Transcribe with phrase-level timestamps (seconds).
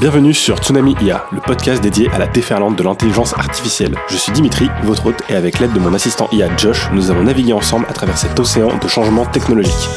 [0.00, 3.96] Bienvenue sur Tsunami IA, le podcast dédié à la déferlante de l'intelligence artificielle.
[4.08, 7.24] Je suis Dimitri, votre hôte, et avec l'aide de mon assistant IA Josh, nous avons
[7.24, 9.88] navigué ensemble à travers cet océan de changements technologiques.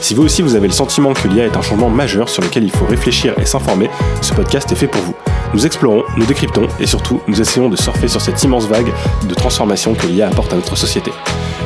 [0.00, 2.64] Si vous aussi vous avez le sentiment que l'IA est un changement majeur sur lequel
[2.64, 3.90] il faut réfléchir et s'informer,
[4.22, 5.14] ce podcast est fait pour vous.
[5.52, 8.90] Nous explorons, nous décryptons et surtout nous essayons de surfer sur cette immense vague
[9.28, 11.10] de transformation que l'IA apporte à notre société.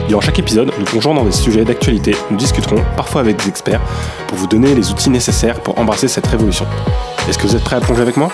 [0.09, 3.81] Durant chaque épisode, nous plongeons dans des sujets d'actualité, nous discuterons parfois avec des experts
[4.29, 6.67] pour vous donner les outils nécessaires pour embrasser cette révolution.
[7.29, 8.31] Est-ce que vous êtes prêts à plonger avec moi?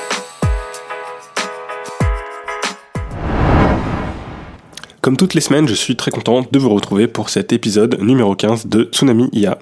[5.01, 8.35] Comme toutes les semaines, je suis très content de vous retrouver pour cet épisode numéro
[8.35, 9.57] 15 de Tsunami IA.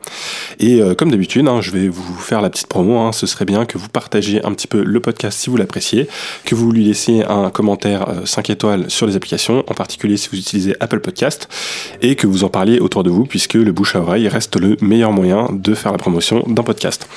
[0.58, 2.98] Et euh, comme d'habitude, hein, je vais vous faire la petite promo.
[2.98, 3.12] Hein.
[3.12, 6.08] ce serait bien que vous partagiez un petit peu le podcast si vous l'appréciez,
[6.44, 10.28] que vous lui laissiez un commentaire 5 euh, étoiles sur les applications, en particulier si
[10.28, 11.48] vous utilisez Apple Podcast,
[12.02, 14.76] et que vous en parliez autour de vous, puisque le bouche à oreille reste le
[14.80, 17.08] meilleur moyen de faire la promotion d'un podcast.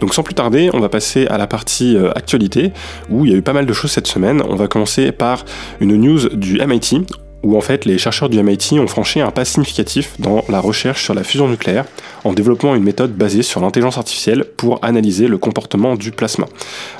[0.00, 2.72] Donc sans plus tarder, on va passer à la partie euh, actualité,
[3.08, 4.42] où il y a eu pas mal de choses cette semaine.
[4.46, 5.46] On va commencer par
[5.80, 7.06] une news du MIT
[7.42, 11.04] où en fait les chercheurs du MIT ont franchi un pas significatif dans la recherche
[11.04, 11.86] sur la fusion nucléaire
[12.24, 16.46] en développant une méthode basée sur l'intelligence artificielle pour analyser le comportement du plasma.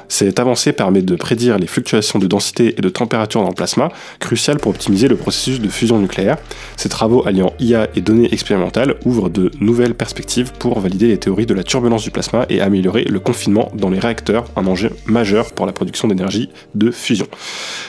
[0.09, 3.91] Cette avancée permet de prédire les fluctuations de densité et de température dans le plasma,
[4.19, 6.37] crucial pour optimiser le processus de fusion nucléaire.
[6.77, 11.47] Ces travaux alliant IA et données expérimentales ouvrent de nouvelles perspectives pour valider les théories
[11.47, 15.53] de la turbulence du plasma et améliorer le confinement dans les réacteurs, un enjeu majeur
[15.53, 17.27] pour la production d'énergie de fusion.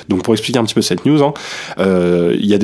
[0.07, 1.33] Donc pour expliquer un petit peu cette news, hein,
[1.79, 2.57] euh, il y a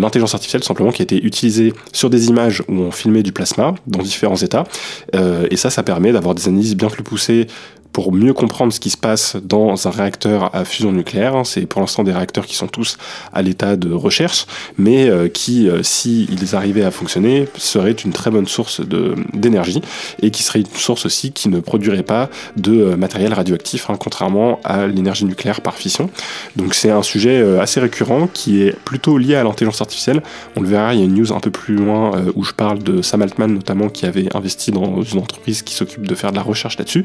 [0.00, 3.74] l'intelligence artificielle simplement qui a été utilisée sur des images où on filmait du plasma
[4.06, 4.64] différents états,
[5.14, 7.46] euh, et ça, ça permet d'avoir des analyses bien plus poussées
[7.96, 11.34] pour mieux comprendre ce qui se passe dans un réacteur à fusion nucléaire.
[11.34, 11.44] Hein.
[11.44, 12.98] C'est pour l'instant des réacteurs qui sont tous
[13.32, 14.44] à l'état de recherche,
[14.76, 18.82] mais euh, qui, euh, s'ils arrivaient à fonctionner, seraient une très bonne source
[19.32, 19.80] d'énergie
[20.20, 22.28] et qui serait une source aussi qui ne produirait pas
[22.58, 26.10] de euh, matériel radioactif, hein, contrairement à l'énergie nucléaire par fission.
[26.54, 30.22] Donc c'est un sujet assez récurrent qui est plutôt lié à l'intelligence artificielle.
[30.54, 32.80] On le verra, il y a une news un peu plus loin où je parle
[32.80, 36.36] de Sam Altman notamment qui avait investi dans une entreprise qui s'occupe de faire de
[36.36, 37.02] la recherche là-dessus.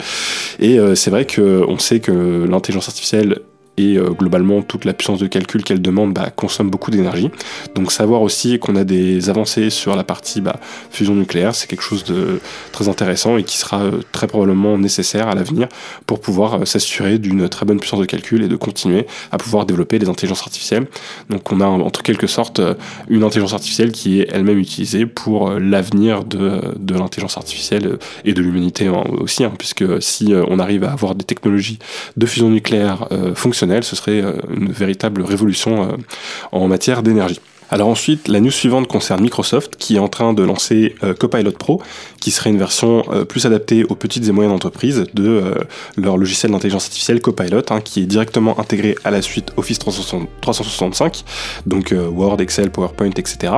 [0.60, 3.42] Et c'est vrai qu'on sait que l'intelligence artificielle
[3.78, 7.30] et euh, globalement toute la puissance de calcul qu'elle demande bah, consomme beaucoup d'énergie.
[7.76, 10.60] Donc savoir aussi qu'on a des avancées sur la partie bah,
[10.90, 15.28] fusion nucléaire, c'est quelque chose de très intéressant et qui sera euh, très probablement nécessaire
[15.30, 15.68] à l'avenir
[16.06, 19.66] pour pouvoir euh, s'assurer d'une très bonne puissance de calcul et de continuer à pouvoir
[19.66, 20.88] développer des intelligences artificielles.
[21.30, 22.62] Donc on a entre quelque sorte
[23.10, 28.42] une intelligence artificielle qui est elle-même utilisée pour l'avenir de, de l'intelligence artificielle et de
[28.42, 31.80] l'humanité aussi, hein, puisque si on arrive à avoir des technologies
[32.18, 35.98] de fusion nucléaire fonctionnelles, ce serait euh, une véritable révolution euh,
[36.52, 37.40] en matière d'énergie.
[37.72, 41.54] Alors ensuite, la news suivante concerne Microsoft qui est en train de lancer euh, Copilot
[41.54, 41.82] Pro,
[42.22, 45.56] qui serait une version euh, plus adaptée aux petites et moyennes entreprises de euh,
[45.98, 51.26] leur logiciel d'intelligence artificielle Copilot, hein, qui est directement intégré à la suite Office 365,
[51.66, 53.54] donc Word, Excel, PowerPoint, etc.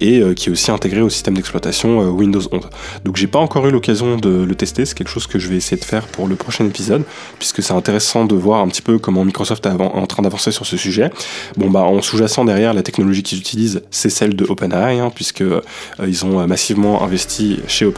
[0.00, 2.60] Et qui est aussi intégré au système d'exploitation Windows 11.
[3.04, 5.56] Donc j'ai pas encore eu l'occasion de le tester, c'est quelque chose que je vais
[5.56, 7.02] essayer de faire pour le prochain épisode,
[7.38, 10.66] puisque c'est intéressant de voir un petit peu comment Microsoft est en train d'avancer sur
[10.66, 11.10] ce sujet.
[11.56, 13.42] Bon bah en sous-jacent derrière la technologie qu'ils
[13.90, 15.60] c'est celle de OpenAI, hein, puisque euh,
[16.06, 17.93] ils ont euh, massivement investi chez OpenAI,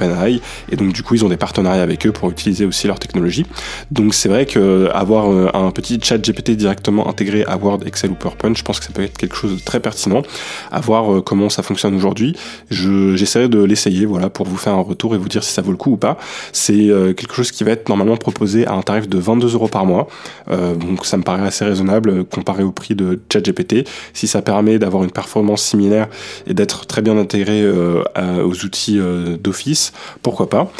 [0.70, 3.46] et donc du coup ils ont des partenariats avec eux pour utiliser aussi leur technologie.
[3.90, 8.10] Donc c'est vrai que avoir euh, un petit chat GPT directement intégré à Word, Excel
[8.10, 10.22] ou PowerPoint, je pense que ça peut être quelque chose de très pertinent.
[10.70, 12.36] À voir comment ça fonctionne aujourd'hui.
[12.70, 15.70] J'essaierai de l'essayer, voilà, pour vous faire un retour et vous dire si ça vaut
[15.70, 16.16] le coup ou pas.
[16.52, 19.86] C'est quelque chose qui va être normalement proposé à un tarif de 22 euros par
[19.86, 20.08] mois.
[20.48, 23.86] donc ça me paraît assez raisonnable comparé au prix de ChatGPT.
[24.12, 26.08] Si ça permet d'avoir une performance similaire
[26.46, 29.85] et d'être très bien intégré euh, aux outils euh, d'Office,
[30.22, 30.70] pourquoi pas.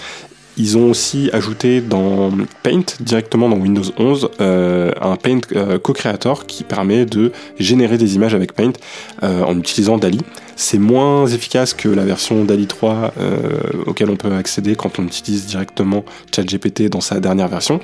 [0.58, 2.30] Ils ont aussi ajouté dans
[2.62, 5.40] Paint, directement dans Windows 11, euh, un Paint
[5.82, 8.72] co-creator qui permet de générer des images avec Paint
[9.20, 10.20] en utilisant DALI.
[10.58, 13.40] C'est moins efficace que la version DALI 3 euh,
[13.84, 16.02] auquel on peut accéder quand on utilise directement
[16.34, 17.78] ChatGPT dans sa dernière version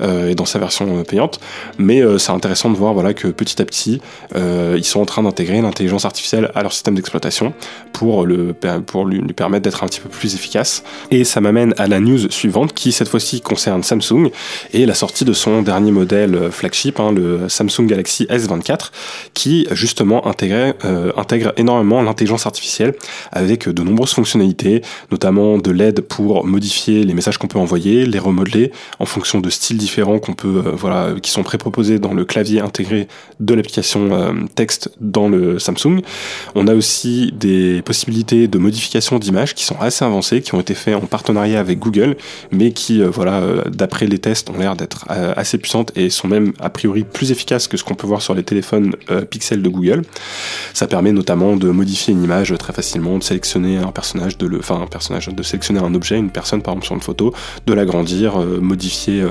[0.00, 1.38] euh, et dans sa version euh, payante.
[1.78, 4.00] Mais c'est intéressant de voir voilà, que petit à petit,
[4.34, 7.54] ils sont en train d'intégrer l'intelligence artificielle à leur système d'exploitation
[7.92, 8.54] pour, le,
[8.86, 10.82] pour lui, permettre d'être un petit peu plus efficace.
[11.10, 14.30] Et ça m'amène à la news suivante qui cette fois-ci concerne Samsung
[14.72, 18.90] et la sortie de son dernier modèle flagship, hein, le Samsung Galaxy S24,
[19.32, 20.74] qui justement intègre,
[21.16, 22.00] intègre énormément
[22.46, 22.94] artificielle
[23.32, 28.18] avec de nombreuses fonctionnalités, notamment de l'aide pour modifier les messages qu'on peut envoyer, les
[28.18, 32.24] remodeler en fonction de styles différents qu'on peut, euh, voilà, qui sont préproposés dans le
[32.24, 33.08] clavier intégré
[33.40, 36.00] de l'application euh, texte dans le Samsung.
[36.54, 40.74] On a aussi des possibilités de modification d'images qui sont assez avancées, qui ont été
[40.74, 42.16] faites en partenariat avec Google,
[42.50, 46.52] mais qui, euh, voilà, d'après les tests, ont l'air d'être assez puissantes et sont même
[46.60, 48.94] a priori plus efficaces que ce qu'on peut voir sur les téléphones
[49.30, 50.02] Pixel de Google.
[50.74, 54.58] Ça permet notamment de modifier une image très facilement, de sélectionner un personnage, de le,
[54.58, 57.34] enfin un personnage, de sélectionner un objet, une personne par exemple sur une photo,
[57.66, 59.24] de l'agrandir, modifier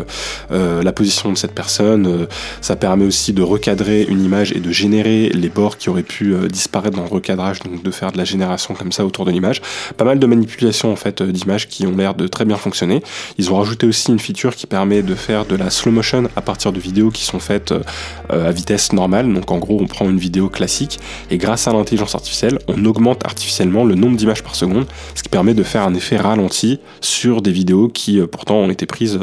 [0.50, 2.28] la position de cette personne.
[2.62, 6.34] ça permet aussi de recadrer une image et de générer les bords qui auraient pu
[6.34, 9.32] euh, disparaître dans le recadrage, donc de faire de la génération comme ça autour de
[9.32, 9.62] l'image.
[9.98, 13.02] Pas mal de manipulations en fait euh, d'images qui ont l'air de très bien fonctionner.
[13.38, 16.42] Ils ont rajouté aussi une feature qui permet de faire de la slow motion à
[16.42, 17.82] partir de vidéos qui sont faites euh,
[18.30, 19.32] à vitesse normale.
[19.34, 21.00] Donc en gros, on prend une vidéo classique
[21.30, 25.30] et grâce à l'intelligence artificielle, on augmente artificiellement le nombre d'images par seconde, ce qui
[25.30, 29.20] permet de faire un effet ralenti sur des vidéos qui pourtant ont été prises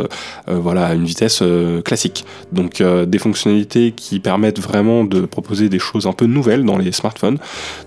[0.47, 1.43] voilà à une vitesse
[1.85, 2.25] classique.
[2.53, 6.93] Donc des fonctionnalités qui permettent vraiment de proposer des choses un peu nouvelles dans les
[6.93, 7.39] smartphones.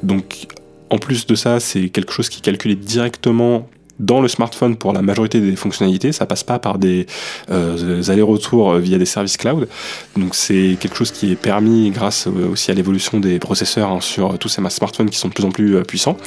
[0.03, 0.47] Donc
[0.89, 3.67] en plus de ça, c'est quelque chose qui est calculé directement
[3.99, 7.05] dans le smartphone pour la majorité des fonctionnalités, ça passe pas par des
[7.49, 9.67] euh, allers-retours via des services cloud.
[10.17, 14.37] Donc c'est quelque chose qui est permis grâce aussi à l'évolution des processeurs hein, sur
[14.37, 16.17] tous ces smartphones qui sont de plus en plus euh, puissants.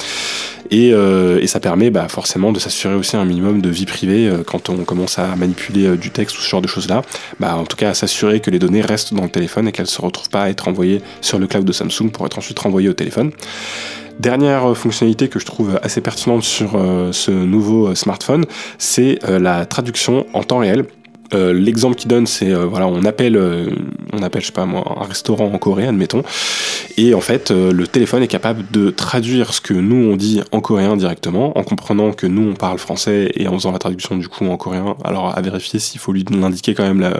[0.71, 4.31] Et, euh, et, ça permet bah, forcément de s'assurer aussi un minimum de vie privée
[4.47, 7.03] quand on commence à manipuler du texte ou ce genre de choses-là.
[7.41, 9.87] Bah, en tout cas, à s'assurer que les données restent dans le téléphone et qu'elles
[9.87, 12.91] se retrouvent pas à être envoyées sur le cloud de Samsung pour être ensuite renvoyées
[12.91, 13.33] au téléphone.
[14.19, 18.45] Dernière fonctionnalité que je trouve assez pertinente sur euh, ce nouveau euh, smartphone,
[18.77, 20.87] c'est euh, la traduction en temps réel.
[21.35, 23.71] Euh, l'exemple qu'il donne, c'est euh, voilà, on appelle, euh,
[24.13, 26.23] on appelle, je sais pas moi, un restaurant en coréen, admettons,
[26.97, 30.61] et en fait, le téléphone est capable de traduire ce que nous on dit en
[30.61, 34.29] coréen directement, en comprenant que nous on parle français et en faisant la traduction du
[34.29, 34.97] coup en coréen.
[35.05, 37.17] Alors à vérifier s'il faut lui indiquer quand même la,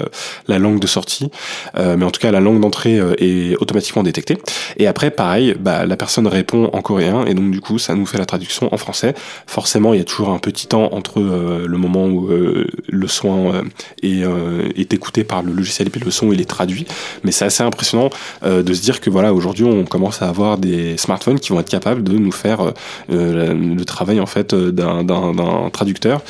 [0.49, 1.31] la, langue de sortie,
[1.77, 4.39] mais en tout cas la langue d'entrée est automatiquement détectée.
[4.77, 8.07] Et après, pareil, bah, la personne répond en coréen et donc du coup ça nous
[8.07, 9.15] fait la traduction en français.
[9.47, 13.63] Forcément, il y a toujours un petit temps entre le moment où le soin
[14.05, 16.78] euh, est écouté par le logiciel et le son il est traduit.
[17.25, 18.11] Mais c'est assez impressionnant
[18.45, 21.61] euh, de se dire que voilà aujourd'hui on commence à avoir des smartphones qui vont
[21.61, 22.73] être capables de nous faire
[23.11, 26.23] euh, le travail en fait d'un traducteur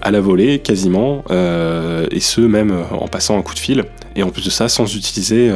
[0.00, 3.84] à la volée quasiment, et ce même en passant un coup de fil,
[4.14, 5.50] et en plus de ça sans utiliser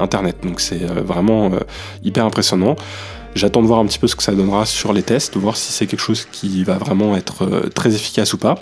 [0.00, 0.36] Internet.
[0.42, 1.52] Donc c'est vraiment
[2.02, 2.74] hyper impressionnant.
[3.34, 5.72] J'attends de voir un petit peu ce que ça donnera sur les tests, voir si
[5.72, 8.54] c'est quelque chose qui va vraiment être euh, très efficace ou pas.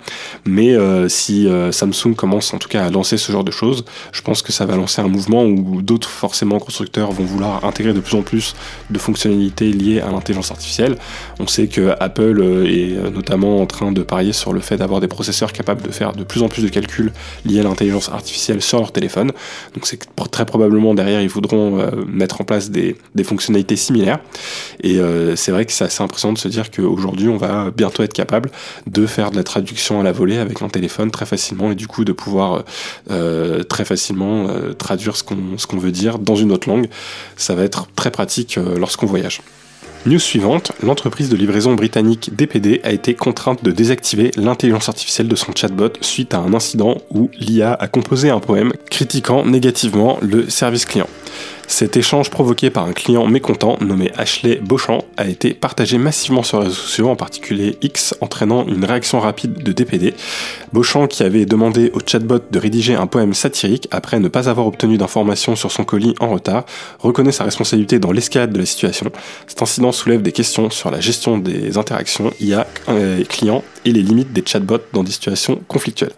[0.46, 3.84] Mais euh, si euh, Samsung commence en tout cas à lancer ce genre de choses,
[4.12, 7.92] je pense que ça va lancer un mouvement où d'autres forcément constructeurs vont vouloir intégrer
[7.92, 8.54] de plus en plus
[8.88, 10.96] de fonctionnalités liées à l'intelligence artificielle.
[11.38, 15.08] On sait que Apple est notamment en train de parier sur le fait d'avoir des
[15.08, 17.12] processeurs capables de faire de plus en plus de calculs
[17.44, 19.32] liés à l'intelligence artificielle sur leur téléphone.
[19.74, 24.18] Donc c'est très probablement derrière ils voudront mettre en place des, des fonctionnalités similaires.
[24.82, 28.02] Et euh, c'est vrai que c'est assez impressionnant de se dire qu'aujourd'hui, on va bientôt
[28.02, 28.50] être capable
[28.86, 31.86] de faire de la traduction à la volée avec un téléphone très facilement et du
[31.86, 32.64] coup de pouvoir
[33.10, 36.88] euh, très facilement euh, traduire ce qu'on ce qu'on veut dire dans une autre langue.
[37.36, 39.40] Ça va être très pratique lorsqu'on voyage.
[40.04, 45.36] News suivante, l'entreprise de livraison britannique DPD a été contrainte de désactiver l'intelligence artificielle de
[45.36, 50.50] son chatbot suite à un incident où l'IA a composé un poème critiquant négativement le
[50.50, 51.06] service client.
[51.66, 56.58] Cet échange provoqué par un client mécontent nommé Ashley Beauchamp a été partagé massivement sur
[56.58, 60.14] les réseaux sociaux, en particulier X, entraînant une réaction rapide de DPD.
[60.72, 64.66] Beauchamp, qui avait demandé au chatbot de rédiger un poème satirique après ne pas avoir
[64.66, 66.64] obtenu d'informations sur son colis en retard,
[66.98, 69.10] reconnaît sa responsabilité dans l'escalade de la situation.
[69.46, 74.02] Cet incident soulève des questions sur la gestion des interactions IA euh, clients et les
[74.02, 76.12] limites des chatbots dans des situations conflictuelles.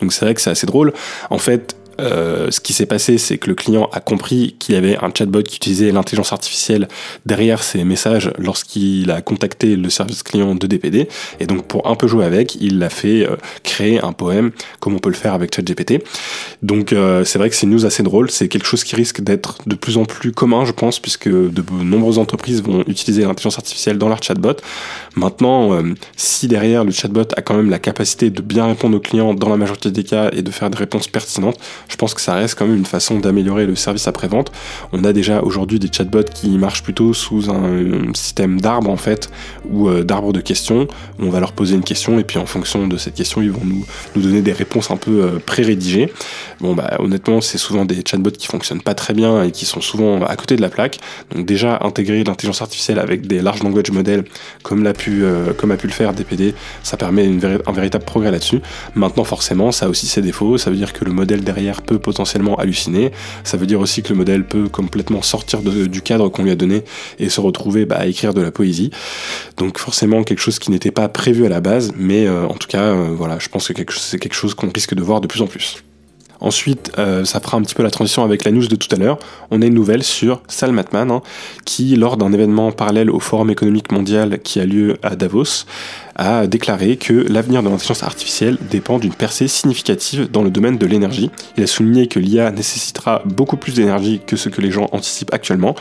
[0.00, 0.92] Donc c'est vrai que c'est assez drôle.
[1.30, 4.78] En fait, euh, ce qui s'est passé, c'est que le client a compris qu'il y
[4.78, 6.88] avait un chatbot qui utilisait l'intelligence artificielle
[7.24, 11.08] derrière ses messages lorsqu'il a contacté le service client de DPD.
[11.40, 14.94] Et donc, pour un peu jouer avec, il a fait euh, créer un poème, comme
[14.94, 16.02] on peut le faire avec ChatGPT.
[16.62, 18.30] Donc, euh, c'est vrai que c'est une news assez drôle.
[18.30, 21.64] C'est quelque chose qui risque d'être de plus en plus commun, je pense, puisque de
[21.82, 24.56] nombreuses entreprises vont utiliser l'intelligence artificielle dans leur chatbot.
[25.14, 25.82] Maintenant,
[26.16, 29.48] si derrière le chatbot a quand même la capacité de bien répondre aux clients dans
[29.48, 32.58] la majorité des cas et de faire des réponses pertinentes, je pense que ça reste
[32.58, 34.52] quand même une façon d'améliorer le service après-vente.
[34.92, 39.30] On a déjà aujourd'hui des chatbots qui marchent plutôt sous un, système d'arbres en fait,
[39.70, 40.88] ou euh, d'arbres de questions,
[41.18, 43.64] on va leur poser une question et puis en fonction de cette question, ils vont
[43.64, 46.12] nous, nous donner des réponses un peu euh, pré-rédigées.
[46.60, 49.80] Bon bah honnêtement, c'est souvent des chatbots qui fonctionnent pas très bien et qui sont
[49.80, 50.98] souvent à côté de la plaque.
[51.34, 54.24] Donc déjà intégrer l'intelligence artificielle avec des large language models
[54.62, 58.60] comme pu euh, comme a pu le faire DPD, ça permet un véritable progrès là-dessus.
[58.94, 61.98] Maintenant forcément, ça a aussi ses défauts, ça veut dire que le modèle derrière peut
[61.98, 63.12] potentiellement halluciner,
[63.44, 66.56] ça veut dire aussi que le modèle peut complètement sortir du cadre qu'on lui a
[66.56, 66.84] donné
[67.18, 68.90] et se retrouver bah, à écrire de la poésie.
[69.56, 72.68] Donc forcément quelque chose qui n'était pas prévu à la base, mais euh, en tout
[72.68, 75.42] cas, euh, voilà, je pense que c'est quelque chose qu'on risque de voir de plus
[75.42, 75.82] en plus.
[76.40, 78.98] Ensuite, euh, ça fera un petit peu la transition avec la news de tout à
[78.98, 79.18] l'heure.
[79.50, 81.22] On a une nouvelle sur Salmatman, hein,
[81.64, 85.64] qui, lors d'un événement parallèle au Forum économique mondial qui a lieu à Davos,
[86.16, 90.86] a déclaré que l'avenir de l'intelligence artificielle dépend d'une percée significative dans le domaine de
[90.86, 91.30] l'énergie.
[91.56, 95.32] Il a souligné que l'IA nécessitera beaucoup plus d'énergie que ce que les gens anticipent
[95.32, 95.74] actuellement,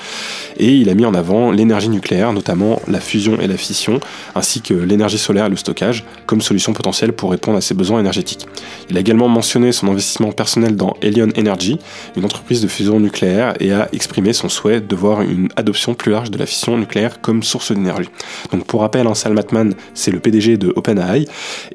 [0.58, 4.00] et il a mis en avant l'énergie nucléaire, notamment la fusion et la fission,
[4.36, 8.00] ainsi que l'énergie solaire et le stockage, comme solution potentielle pour répondre à ses besoins
[8.00, 8.46] énergétiques.
[8.90, 11.80] Il a également mentionné son investissement personnel dans Helion Energy,
[12.16, 16.12] une entreprise de fusion nucléaire, et a exprimé son souhait de voir une adoption plus
[16.12, 18.10] large de la fission nucléaire comme source d'énergie.
[18.52, 21.26] Donc pour rappel, hein, Salmatman, c'est le PDG de OpenAI.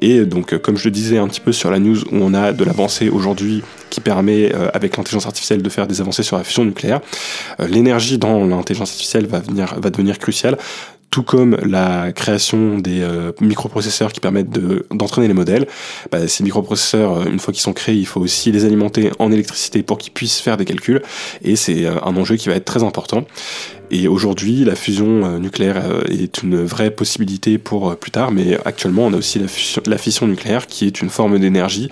[0.01, 2.51] Et donc, comme je le disais un petit peu sur la news où on a
[2.51, 6.43] de l'avancée aujourd'hui qui permet, euh, avec l'intelligence artificielle, de faire des avancées sur la
[6.43, 7.01] fusion nucléaire,
[7.59, 10.57] euh, l'énergie dans l'intelligence artificielle va, venir, va devenir cruciale
[11.11, 14.57] tout comme la création des euh, microprocesseurs qui permettent
[14.91, 15.67] d'entraîner les modèles,
[16.09, 19.83] bah, ces microprocesseurs, une fois qu'ils sont créés, il faut aussi les alimenter en électricité
[19.83, 21.01] pour qu'ils puissent faire des calculs,
[21.43, 23.25] et c'est un enjeu qui va être très important.
[23.93, 28.31] Et aujourd'hui, la fusion euh, nucléaire euh, est une vraie possibilité pour euh, plus tard,
[28.31, 29.37] mais actuellement, on a aussi
[29.85, 31.89] la fission, nucléaire qui est une forme d'énergie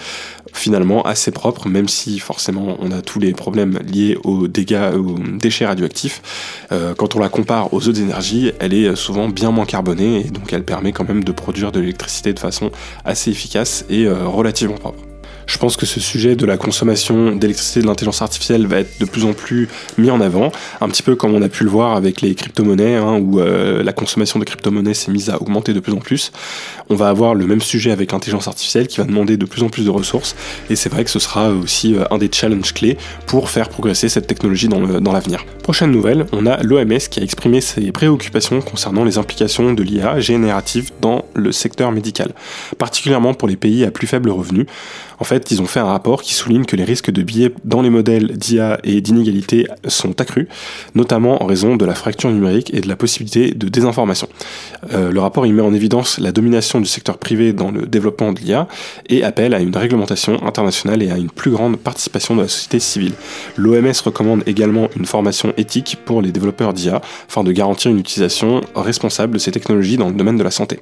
[0.54, 5.20] finalement assez propre, même si forcément on a tous les problèmes liés aux dégâts, aux
[5.20, 6.66] déchets radioactifs.
[6.98, 10.52] quand on la compare aux autres énergies, elle est souvent bien moins carbonée et donc
[10.52, 12.72] elle permet quand même de produire de l'électricité de façon
[13.06, 15.09] assez efficace et relativement propre.
[15.50, 19.06] Je pense que ce sujet de la consommation d'électricité de l'intelligence artificielle va être de
[19.06, 21.96] plus en plus mis en avant, un petit peu comme on a pu le voir
[21.96, 25.80] avec les crypto-monnaies, hein, où euh, la consommation de crypto-monnaies s'est mise à augmenter de
[25.80, 26.32] plus en plus.
[26.92, 29.70] On va avoir le même sujet avec l'intelligence artificielle qui va demander de plus en
[29.70, 30.36] plus de ressources,
[30.70, 34.08] et c'est vrai que ce sera aussi euh, un des challenges clés pour faire progresser
[34.08, 35.44] cette technologie dans l'avenir.
[35.64, 40.20] Prochaine nouvelle, on a l'OMS qui a exprimé ses préoccupations concernant les implications de l'IA
[40.20, 42.34] générative dans le secteur médical,
[42.78, 44.68] particulièrement pour les pays à plus faible revenu.
[45.20, 47.82] En fait, ils ont fait un rapport qui souligne que les risques de biais dans
[47.82, 50.48] les modèles d'IA et d'inégalité sont accrus,
[50.96, 54.30] notamment en raison de la fracture numérique et de la possibilité de désinformation.
[54.94, 58.32] Euh, le rapport y met en évidence la domination du secteur privé dans le développement
[58.32, 58.68] de l'IA
[59.08, 62.80] et appelle à une réglementation internationale et à une plus grande participation de la société
[62.80, 63.14] civile.
[63.58, 68.62] L'OMS recommande également une formation éthique pour les développeurs d'IA afin de garantir une utilisation
[68.76, 70.80] responsable de ces technologies dans le domaine de la santé.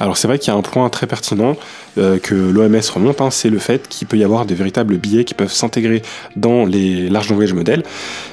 [0.00, 1.56] Alors c'est vrai qu'il y a un point très pertinent
[1.98, 5.24] euh, que l'OMS remonte, hein, c'est le fait qu'il peut y avoir des véritables biais
[5.24, 6.02] qui peuvent s'intégrer
[6.36, 7.82] dans les large language models.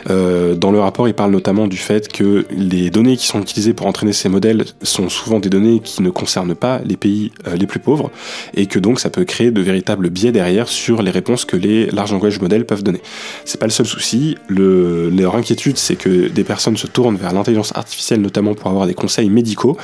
[0.09, 3.73] Euh, dans le rapport, il parle notamment du fait que les données qui sont utilisées
[3.73, 7.55] pour entraîner ces modèles sont souvent des données qui ne concernent pas les pays euh,
[7.55, 8.11] les plus pauvres
[8.55, 11.87] et que donc ça peut créer de véritables biais derrière sur les réponses que les
[11.87, 13.01] large language models peuvent donner.
[13.45, 14.37] C'est pas le seul souci.
[14.47, 18.87] Le, leur inquiétude, c'est que des personnes se tournent vers l'intelligence artificielle notamment pour avoir
[18.87, 19.77] des conseils médicaux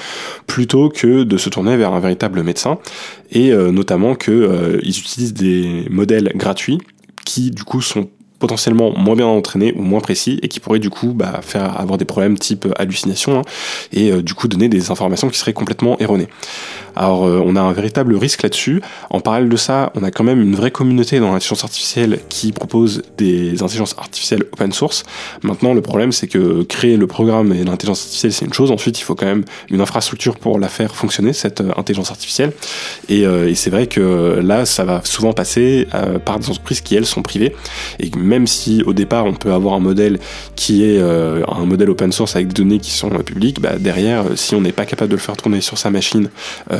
[0.48, 2.77] plutôt que de se tourner vers un véritable médecin,
[3.32, 6.79] et notamment qu'ils euh, utilisent des modèles gratuits
[7.25, 10.89] qui du coup sont potentiellement moins bien entraînés ou moins précis et qui pourraient du
[10.89, 13.41] coup bah, faire avoir des problèmes type hallucination hein,
[13.93, 16.27] et euh, du coup donner des informations qui seraient complètement erronées.
[16.95, 18.81] Alors euh, on a un véritable risque là-dessus.
[19.09, 22.51] En parallèle de ça, on a quand même une vraie communauté dans l'intelligence artificielle qui
[22.51, 25.03] propose des intelligences artificielles open source.
[25.41, 29.00] Maintenant le problème c'est que créer le programme et l'intelligence artificielle c'est une chose, ensuite
[29.00, 32.53] il faut quand même une infrastructure pour la faire fonctionner cette euh, intelligence artificielle.
[33.09, 35.88] Et, euh, et c'est vrai que là ça va souvent passer
[36.25, 37.55] par des entreprises qui elles sont privées.
[38.00, 40.19] Et même si au départ on peut avoir un modèle
[40.55, 44.55] qui est un modèle open source avec des données qui sont publiques, bah, derrière si
[44.55, 46.29] on n'est pas capable de le faire tourner sur sa machine,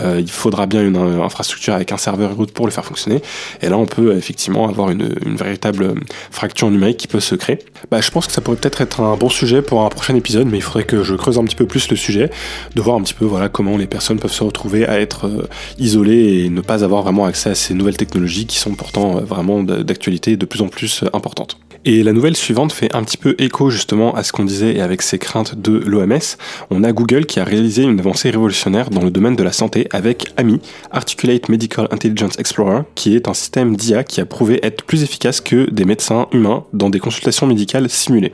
[0.04, 3.22] euh, il faudra bien une, infrastructure avec un serveur route pour le faire fonctionner.
[3.62, 5.96] Et là, on peut effectivement avoir une, véritable
[6.32, 7.60] fracture numérique qui peut se créer.
[7.90, 10.48] Bah, je pense que ça pourrait peut-être être un bon sujet pour un prochain épisode,
[10.48, 12.30] mais il faudrait que je creuse un petit peu plus le sujet,
[12.76, 15.48] de voir un petit peu voilà comment les personnes peuvent se retrouver à être euh,
[15.78, 19.22] isolées et ne pas avoir vraiment accès à ces nouvelles technologies qui sont pourtant euh,
[19.22, 21.58] vraiment d'actualité de plus en plus importantes.
[21.86, 24.82] Et la nouvelle suivante fait un petit peu écho justement à ce qu'on disait et
[24.82, 26.38] avec ces craintes de l'OMS.
[26.70, 29.90] On a Google qui a réalisé une avancée révolutionnaire dans le domaine de la santé
[29.94, 30.60] avec AMI,
[30.92, 35.40] Articulate Medical Intelligence Explorer, qui est un système d'IA qui a prouvé être plus efficace
[35.40, 38.32] que des médecins humains dans des consultations médicales simulées.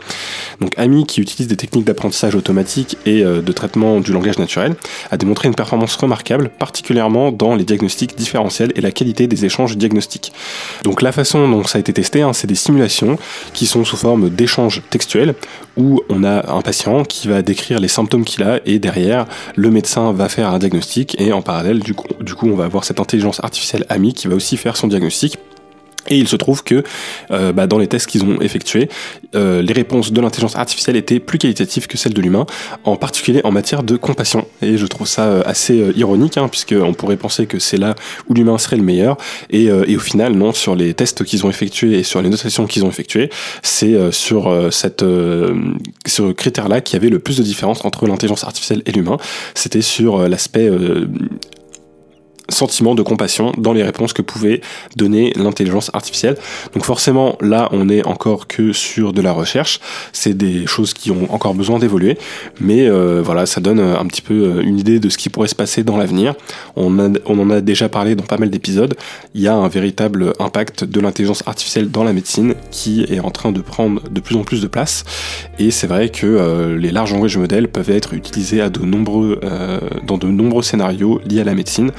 [0.61, 4.75] Donc AMI, qui utilise des techniques d'apprentissage automatique et euh, de traitement du langage naturel,
[5.11, 9.77] a démontré une performance remarquable, particulièrement dans les diagnostics différentiels et la qualité des échanges
[9.77, 10.31] diagnostiques.
[10.83, 13.17] Donc la façon dont ça a été testé, hein, c'est des simulations
[13.53, 15.35] qui sont sous forme d'échanges textuels
[15.77, 19.25] où on a un patient qui va décrire les symptômes qu'il a et derrière
[19.55, 21.41] le médecin va faire un diagnostic et en
[21.83, 24.77] du coup, du coup on va avoir cette intelligence artificielle AMI qui va aussi faire
[24.77, 25.37] son diagnostic
[26.09, 26.83] et il se trouve que
[27.31, 28.89] euh, bah, dans les tests qu'ils ont effectués,
[29.35, 32.45] euh, les réponses de l'intelligence artificielle étaient plus qualitatives que celles de l'humain,
[32.83, 34.47] en particulier en matière de compassion.
[34.61, 37.95] Et je trouve ça euh, assez ironique, hein, puisqu'on pourrait penser que c'est là
[38.27, 39.17] où l'humain serait le meilleur.
[39.49, 42.65] Et, et, au final, non, sur les tests qu'ils ont effectués et sur les notations
[42.67, 43.29] qu'ils ont effectuées,
[43.61, 48.81] c'est sur cette ce critère-là qu'il y avait le plus de différence entre l'intelligence artificielle
[48.85, 49.17] et l'humain.
[49.53, 50.69] C'était sur l'aspect
[52.49, 54.61] sentiment de compassion dans les réponses que pouvait
[54.95, 56.37] donner l'intelligence artificielle.
[56.73, 59.79] Donc forcément, là, on est encore que sur de la recherche.
[60.13, 62.17] C'est des choses qui ont encore besoin d'évoluer,
[62.59, 65.47] mais euh, voilà, ça donne un petit peu euh, une idée de ce qui pourrait
[65.47, 66.35] se passer dans l'avenir.
[66.75, 68.95] On, en a déjà parlé dans pas mal d'épisodes.
[69.33, 73.31] Il y a un véritable impact de l'intelligence artificielle dans la médecine qui est en
[73.31, 75.03] train de prendre de plus en plus de place.
[75.57, 79.39] Et c'est vrai que euh, les larges langages modèles peuvent être utilisés à de nombreux,
[80.05, 81.91] dans de nombreux scénarios liés à la médecine.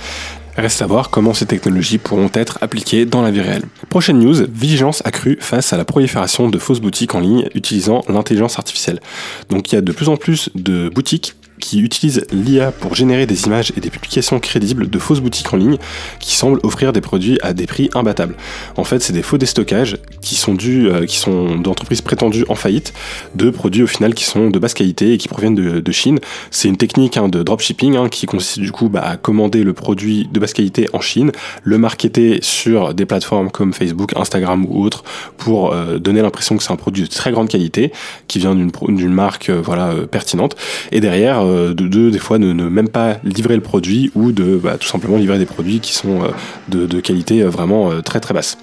[0.61, 3.62] Reste à voir comment ces technologies pourront être appliquées dans la vie réelle.
[3.88, 8.59] Prochaine news, vigilance accrue face à la prolifération de fausses boutiques en ligne utilisant l'intelligence
[8.59, 9.00] artificielle.
[9.49, 13.26] Donc il y a de plus en plus de boutiques qui utilisent l'IA pour générer
[13.26, 15.79] des images et des publications crédibles de fausses boutiques en ligne
[16.19, 18.35] qui semblent offrir des produits à des prix imbattables.
[18.76, 22.55] En fait, c'est des faux déstockages qui sont dus, euh, qui sont d'entreprises prétendues en
[22.55, 22.93] faillite,
[23.35, 26.21] de produits au final qui sont de basse qualité et qui proviennent de, Chine.
[26.52, 29.73] C'est une technique hein, de dropshipping hein, qui consiste du coup bah, à commander le
[29.73, 31.33] produit de basse qualité en Chine,
[31.64, 35.02] le marketer sur des plateformes comme Facebook, Instagram ou autres
[35.37, 37.93] pour euh, donner l'impression que c'est un produit de très grande qualité
[38.29, 40.55] qui vient d'une marque euh, voilà pertinente
[40.93, 44.76] et derrière de deux, des fois ne, même pas livrer le produit ou de bah,
[44.78, 46.28] tout simplement livrer des produits qui sont euh,
[46.69, 48.59] de, de, qualité euh, vraiment très très basse.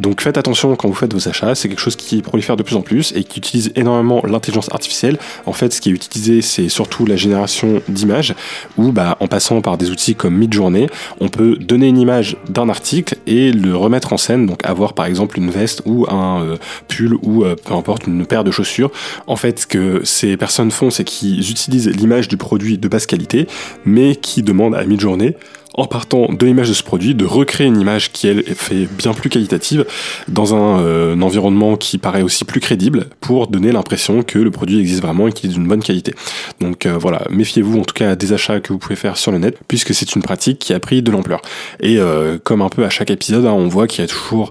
[0.00, 2.76] Donc faites attention quand vous faites vos achats, c'est quelque chose qui prolifère de plus
[2.76, 5.18] en plus et qui utilise énormément l'intelligence artificielle.
[5.46, 8.34] En fait, ce qui est utilisé, c'est surtout la génération d'images
[8.76, 10.86] où bah, en passant par des outils comme Midjourney,
[11.20, 15.06] on peut donner une image d'un article et le remettre en scène, donc avoir par
[15.06, 16.56] exemple une veste ou un
[16.88, 18.90] pull ou peu importe une paire de chaussures.
[19.26, 23.04] En fait, ce que ces personnes font, c'est qu'ils utilisent l'image du produit de basse
[23.04, 23.46] qualité,
[23.84, 25.36] mais qui demande à mi-journée
[25.74, 28.86] en partant de l'image de ce produit, de recréer une image qui, elle, est fait
[28.98, 29.86] bien plus qualitative
[30.28, 34.80] dans un, euh, environnement qui paraît aussi plus crédible pour donner l'impression que le produit
[34.80, 36.14] existe vraiment et qu'il est d'une bonne qualité.
[36.60, 39.38] Donc euh, voilà, méfiez-vous en tout cas des achats que vous pouvez faire sur le
[39.38, 41.40] net, puisque c'est une pratique qui a pris de l'ampleur.
[41.80, 44.50] Et euh, comme un peu à chaque épisode, hein, on voit qu'il y a toujours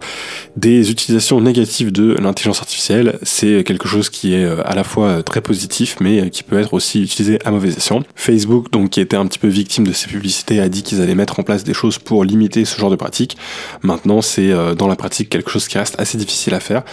[0.55, 3.19] des utilisations négatives de l'intelligence artificielle.
[3.23, 7.03] C'est quelque chose qui est à la fois très positif, mais qui peut être aussi
[7.03, 8.01] utilisé à mauvais escient.
[8.15, 11.39] Facebook, donc qui était un petit peu victime de ces publicités, a dit qu'ils mettre
[11.39, 13.37] en place des choses pour limiter ce genre de pratique.
[13.81, 16.83] Maintenant, c'est euh, dans la pratique quelque chose qui reste assez difficile à faire.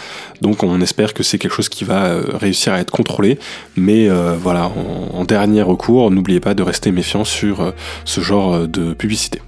[0.40, 3.38] Donc on espère que c'est quelque chose qui va euh, réussir à être contrôlé.
[3.76, 4.70] Mais euh, voilà,
[5.12, 7.72] en, dernier recours, n'oubliez pas de rester méfiant sur
[8.04, 9.40] ce genre de publicité.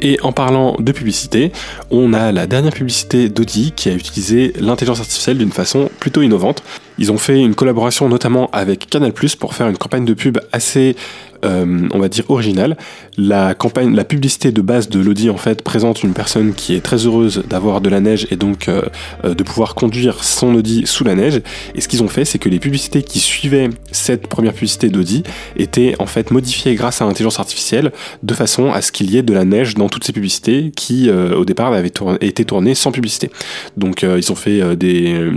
[0.00, 1.52] Et en parlant de publicité,
[1.90, 6.62] on a la dernière publicité d'Audi qui a utilisé l'intelligence artificielle d'une façon plutôt innovante.
[6.98, 10.96] Ils ont fait une collaboration notamment avec Canal⁇ pour faire une campagne de pub assez
[11.44, 12.76] euh, on va dire original.
[13.18, 16.80] La campagne, la publicité de base de l'Audi en fait présente une personne qui est
[16.80, 18.82] très heureuse d'avoir de la neige et donc euh,
[19.24, 21.40] euh, de pouvoir conduire son Audi sous la neige.
[21.74, 25.22] Et ce qu'ils ont fait, c'est que les publicités qui suivaient cette première publicité d'Audi
[25.56, 29.22] étaient en fait modifiées grâce à l'intelligence artificielle de façon à ce qu'il y ait
[29.22, 33.30] de la neige dans toutes ces publicités qui au départ avaient été tournées sans publicité.
[33.76, 35.30] Donc ils ont fait des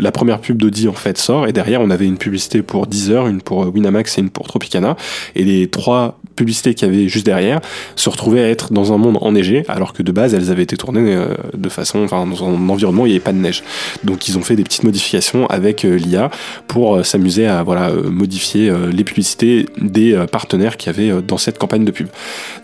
[0.00, 3.26] la première pub d'Audi en fait sort et derrière on avait une publicité pour Deezer,
[3.26, 4.96] une pour Winamax et une pour Tropicana
[5.34, 7.60] et les trois publicités qu'il y avait juste derrière
[7.96, 10.76] se retrouvaient à être dans un monde enneigé, alors que de base elles avaient été
[10.76, 13.62] tournées euh, de façon, enfin dans un environnement où il n'y avait pas de neige.
[14.02, 16.30] Donc ils ont fait des petites modifications avec euh, l'IA
[16.66, 21.58] pour euh, s'amuser à voilà modifier les publicités des partenaires qu'il y avait dans cette
[21.58, 22.08] campagne de pub.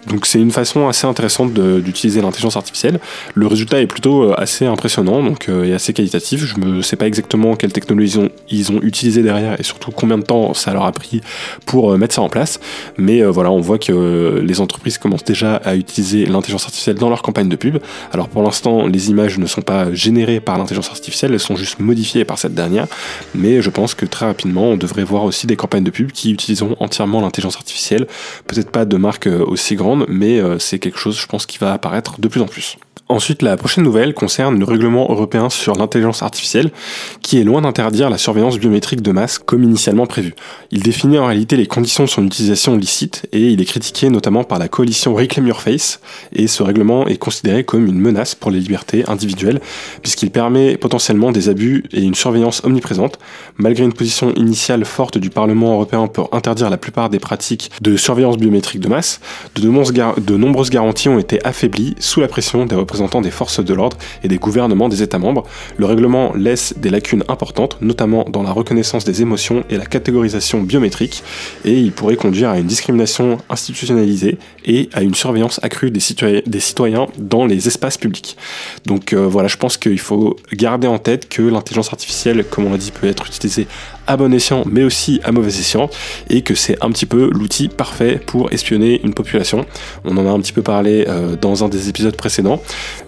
[0.07, 3.01] Donc c'est une façon assez intéressante d'utiliser l'intelligence artificielle.
[3.35, 6.45] Le résultat est plutôt assez impressionnant, donc et assez qualitatif.
[6.45, 9.91] Je ne sais pas exactement quelle technologie ils ont, ils ont utilisé derrière et surtout
[9.91, 11.21] combien de temps ça leur a pris
[11.67, 12.61] pour mettre ça en place.
[12.99, 17.23] Mais voilà, on voit que les entreprises commencent déjà à utiliser l'intelligence artificielle dans leur
[17.23, 17.79] campagne de pub.
[18.13, 21.81] Alors pour l'instant, les images ne sont pas générées par l'intelligence artificielle, elles sont juste
[21.81, 22.87] modifiées par cette dernière,
[23.35, 26.33] mais je pense que très rapidement, on devrait voir aussi des campagnes de pub qui
[26.33, 28.07] utiliseront entièrement l'intelligence artificielle.
[28.47, 32.21] Peut-être pas de marque aussi grande, mais c'est quelque chose, je pense, qui va apparaître
[32.21, 32.77] de plus en plus.
[33.09, 36.71] Ensuite, la prochaine nouvelle concerne le règlement européen sur l'intelligence artificielle,
[37.23, 40.33] qui est loin d'interdire la surveillance biométrique de masse comme initialement prévu.
[40.71, 44.45] Il définit en réalité les conditions de son utilisation licite et il est critiqué notamment
[44.45, 46.01] par la coalition Reclaim Your Face,
[46.35, 49.61] et ce règlement est considéré comme une menace pour les libertés individuelles,
[50.03, 53.19] puisqu'il permet potentiellement des abus et une surveillance omniprésente,
[53.57, 57.97] malgré une position initiale forte du Parlement européen pour interdire la plupart des pratiques de
[57.97, 59.21] surveillance biométrique de masse,
[59.57, 63.97] de nombreuses, garanties ont été affaiblies sous la pression des représentants des forces de l'ordre
[64.23, 65.45] et des gouvernements des États membres.
[65.79, 70.63] Le règlement laisse des lacunes importantes, notamment dans la reconnaissance des émotions et la catégorisation
[70.63, 71.23] biométrique,
[71.65, 77.07] et il pourrait conduire à une discrimination institutionnalisée et à une surveillance accrue des, citoyens,
[77.19, 78.37] dans les espaces publics.
[78.87, 82.73] Donc euh, voilà, je pense qu'il faut garder en tête que l'intelligence artificielle, comme on
[82.73, 83.67] l'a dit, peut être utilisée
[84.11, 85.89] à bon escient, mais aussi à mauvais escient,
[86.29, 89.65] et que c'est un petit peu l'outil parfait pour espionner une population.
[90.05, 92.61] On en a un petit peu parlé euh, dans un des épisodes précédents.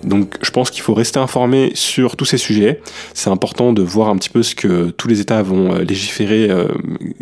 [0.04, 2.80] Donc je pense qu'il faut rester informé sur tous ces sujets.
[3.14, 6.48] C'est important de voir un petit peu ce que tous les États vont euh, légiférer,
[6.48, 6.68] euh,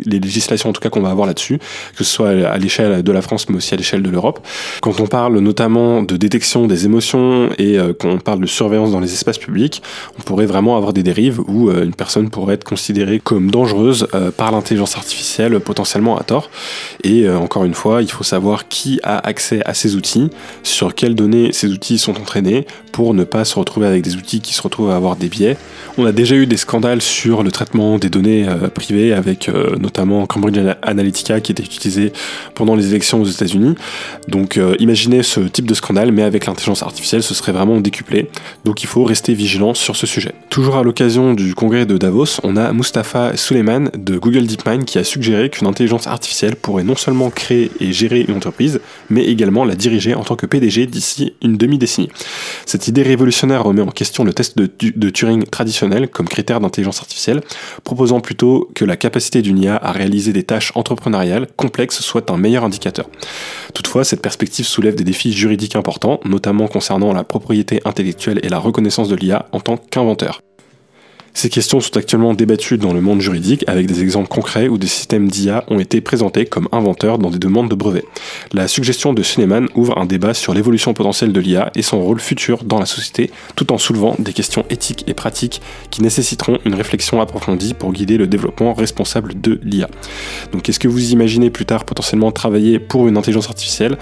[0.05, 3.11] les législations en tout cas qu'on va avoir là-dessus, que ce soit à l'échelle de
[3.11, 4.45] la France, mais aussi à l'échelle de l'Europe.
[4.81, 9.11] Quand on parle notamment de détection des émotions et qu'on parle de surveillance dans les
[9.11, 9.81] espaces publics,
[10.19, 14.31] on pourrait vraiment avoir des dérives où une personne pourrait être considérée comme dangereuse euh,
[14.31, 16.49] par l'intelligence artificielle potentiellement à tort.
[17.03, 20.29] Et euh, encore une fois, il faut savoir qui a accès à ces outils,
[20.63, 24.41] sur quelles données ces outils sont entraînés pour ne pas se retrouver avec des outils
[24.41, 25.57] qui se retrouvent à avoir des biais.
[25.97, 29.49] On a déjà eu des scandales sur le traitement des données euh, privées avec
[29.79, 32.13] notamment Cambridge Analytica qui était utilisé
[32.55, 33.75] pendant les élections aux États-Unis.
[34.27, 38.29] Donc imaginez ce type de scandale, mais avec l'intelligence artificielle, ce serait vraiment décuplé.
[38.65, 40.33] Donc il faut rester vigilant sur ce sujet.
[40.49, 44.97] Toujours à l'occasion du congrès de Davos, on a Mustafa Suleyman de Google DeepMind qui
[44.97, 49.65] a suggéré qu'une intelligence artificielle pourrait non seulement créer et gérer une entreprise, mais également
[49.65, 52.09] la diriger en tant que PDG d'ici une demi-décennie.
[52.87, 57.41] Idée révolutionnaire remet en question le test de, Turing traditionnel comme critère d'intelligence artificielle,
[57.83, 62.37] proposant plutôt que la capacité d'une IA à réaliser des tâches entrepreneuriales complexes soit un
[62.37, 63.09] meilleur indicateur.
[63.73, 68.59] Toutefois, cette perspective soulève des défis juridiques importants, notamment concernant la propriété intellectuelle et la
[68.59, 70.41] reconnaissance de l'IA en tant qu'inventeur.
[71.33, 74.87] Ces questions sont actuellement débattues dans le monde juridique avec des exemples concrets où des
[74.87, 78.05] systèmes d'IA ont été présentés comme inventeurs dans des demandes de brevets.
[78.53, 82.19] La suggestion de Suleiman ouvre un débat sur l'évolution potentielle de l'IA et son rôle
[82.19, 86.75] futur dans la société, tout en soulevant des questions éthiques et pratiques qui nécessiteront une
[86.75, 89.89] réflexion approfondie pour guider le développement responsable de l'IA.
[90.51, 93.97] Donc est-ce que vous imaginez plus tard potentiellement travailler pour une intelligence artificielle?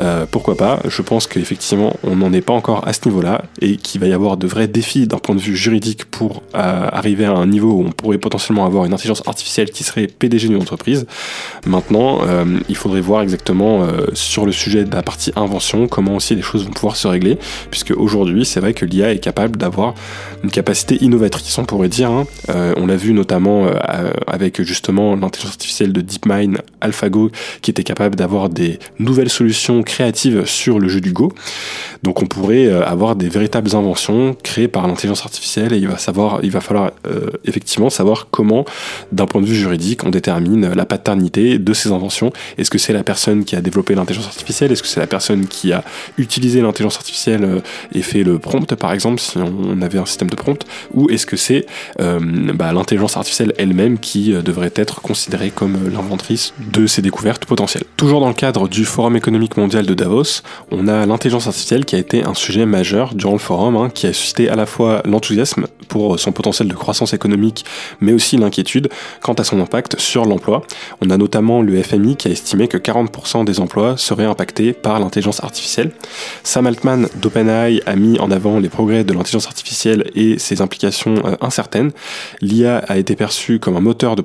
[0.00, 0.80] Euh, Pourquoi pas?
[0.88, 4.12] Je pense qu'effectivement on n'en est pas encore à ce niveau-là et qu'il va y
[4.12, 7.84] avoir de vrais défis d'un point de vue juridique pour arriver à un niveau où
[7.84, 11.06] on pourrait potentiellement avoir une intelligence artificielle qui serait PDG d'une entreprise.
[11.66, 16.16] Maintenant, euh, il faudrait voir exactement euh, sur le sujet de la partie invention comment
[16.16, 17.38] aussi les choses vont pouvoir se régler,
[17.70, 19.94] puisque aujourd'hui, c'est vrai que l'IA est capable d'avoir
[20.42, 22.10] une capacité innovatrice, on pourrait dire.
[22.10, 22.26] Hein.
[22.50, 23.66] Euh, on l'a vu notamment
[24.26, 27.30] avec justement l'intelligence artificielle de DeepMind, AlphaGo,
[27.62, 31.32] qui était capable d'avoir des nouvelles solutions créatives sur le jeu du Go.
[32.02, 36.43] Donc on pourrait avoir des véritables inventions créées par l'intelligence artificielle et il va savoir
[36.44, 38.64] il va falloir euh, effectivement savoir comment,
[39.12, 42.32] d'un point de vue juridique, on détermine la paternité de ces inventions.
[42.58, 44.72] Est-ce que c'est la personne qui a développé l'intelligence artificielle?
[44.72, 45.84] Est-ce que c'est la personne qui a
[46.18, 47.60] utilisé l'intelligence artificielle euh,
[47.92, 50.64] et fait le prompt, par exemple, si on avait un système de prompt?
[50.92, 51.66] Ou est-ce que c'est
[52.00, 52.20] euh,
[52.54, 57.84] bah, l'intelligence artificielle elle-même qui devrait être considérée comme l'inventrice de ces découvertes potentielles?
[57.96, 61.96] Toujours dans le cadre du Forum économique mondial de Davos, on a l'intelligence artificielle qui
[61.96, 65.02] a été un sujet majeur durant le forum, hein, qui a suscité à la fois
[65.04, 67.64] l'enthousiasme pour son potentiel de croissance économique,
[68.00, 68.88] mais aussi l'inquiétude
[69.22, 70.62] quant à son impact sur l'emploi.
[71.00, 75.00] On a notamment le FMI qui a estimé que 40% des emplois seraient impactés par
[75.00, 75.92] l'intelligence artificielle.
[76.42, 81.14] Sam Altman d'OpenAI a mis en avant les progrès de l'intelligence artificielle et ses implications
[81.24, 81.92] euh, incertaines.
[82.40, 84.22] L'IA a été perçue comme un moteur de,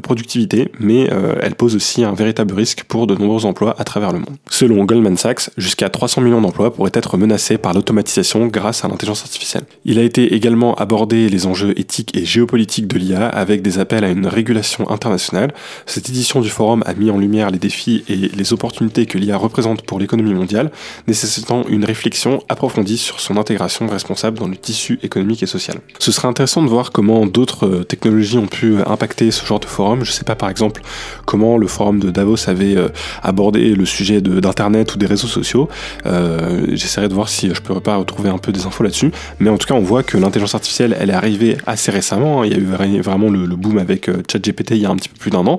[0.00, 4.12] productivité, mais euh, elle pose aussi un véritable risque pour de nombreux emplois à travers
[4.12, 4.36] le monde.
[4.48, 9.22] Selon Goldman Sachs, jusqu'à 300 millions d'emplois pourraient être menacés par l'automatisation grâce à l'intelligence
[9.22, 9.64] artificielle.
[9.84, 14.04] Il a été également abordé les enjeux éthiques et géopolitiques de l'IA avec des appels
[14.04, 15.52] à une régulation internationale.
[15.86, 19.36] Cette édition du forum a mis en lumière les défis et les opportunités que l'IA
[19.36, 20.70] représente pour l'économie mondiale,
[21.06, 25.78] nécessitant une réflexion approfondie sur son intégration responsable dans le tissu économique et social.
[25.98, 30.04] Ce serait intéressant de voir comment d'autres technologies ont pu impacter ce genre de forum.
[30.04, 30.82] Je sais pas par exemple
[31.24, 32.88] comment le forum de Davos avait euh,
[33.22, 35.68] abordé le sujet d'internet ou des réseaux sociaux.
[36.06, 39.12] Euh, j'essaierai de voir si je peux pas retrouver un peu des infos là-dessus.
[39.38, 42.42] Mais en tout cas, on voit que l'intelligence artificielle, elle est arrivée assez récemment.
[42.42, 42.46] Hein.
[42.46, 45.16] Il y a eu vraiment le, boom avec ChatGPT il y a un petit peu
[45.18, 45.56] plus d'un an.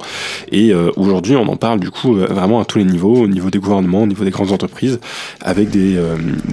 [0.52, 3.60] Et aujourd'hui, on en parle du coup vraiment à tous les niveaux, au niveau des
[3.60, 5.00] gouvernements, au niveau des grandes entreprises,
[5.41, 5.98] avec des,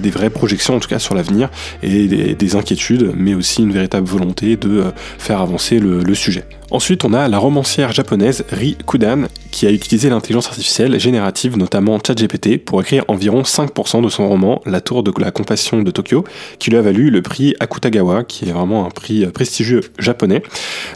[0.09, 1.49] vraies projections en tout cas sur l'avenir
[1.81, 4.85] et des, inquiétudes, mais aussi une véritable volonté de
[5.17, 6.45] faire avancer le sujet.
[6.71, 11.99] Ensuite, on a la romancière japonaise Ri Kudan qui a utilisé l'intelligence artificielle générative, notamment
[12.05, 16.23] ChatGPT, pour écrire environ 5% de son roman La Tour de la Compassion de Tokyo,
[16.57, 20.41] qui lui a valu le prix Akutagawa, qui est vraiment un prix prestigieux japonais.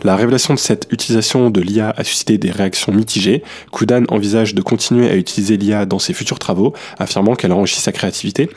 [0.03, 3.43] La révélation de cette utilisation de l'IA a suscité des réactions mitigées.
[3.71, 7.91] Kudan envisage de continuer à utiliser l'IA dans ses futurs travaux, affirmant qu'elle enrichit sa
[7.91, 8.49] créativité.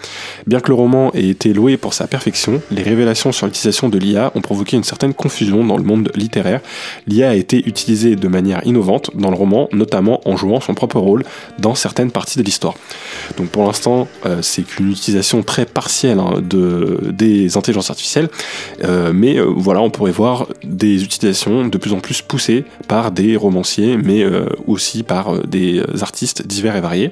[0.46, 3.98] Bien que le roman ait été loué pour sa perfection, les révélations sur l'utilisation de
[3.98, 6.62] l'IA ont provoqué une certaine confusion dans le monde littéraire
[7.06, 10.98] l'IA a été utilisée de manière innovante dans le roman, notamment en jouant son propre
[10.98, 11.24] rôle
[11.58, 12.74] dans certaines parties de l'histoire.
[13.36, 18.28] Donc pour l'instant, euh, c'est qu'une utilisation très partielle hein, de, des intelligences artificielles,
[18.84, 23.12] euh, mais euh, voilà, on pourrait voir des utilisations de plus en plus poussées par
[23.12, 24.24] des romanciers, mais
[24.66, 27.10] aussi par des artistes divers et variés,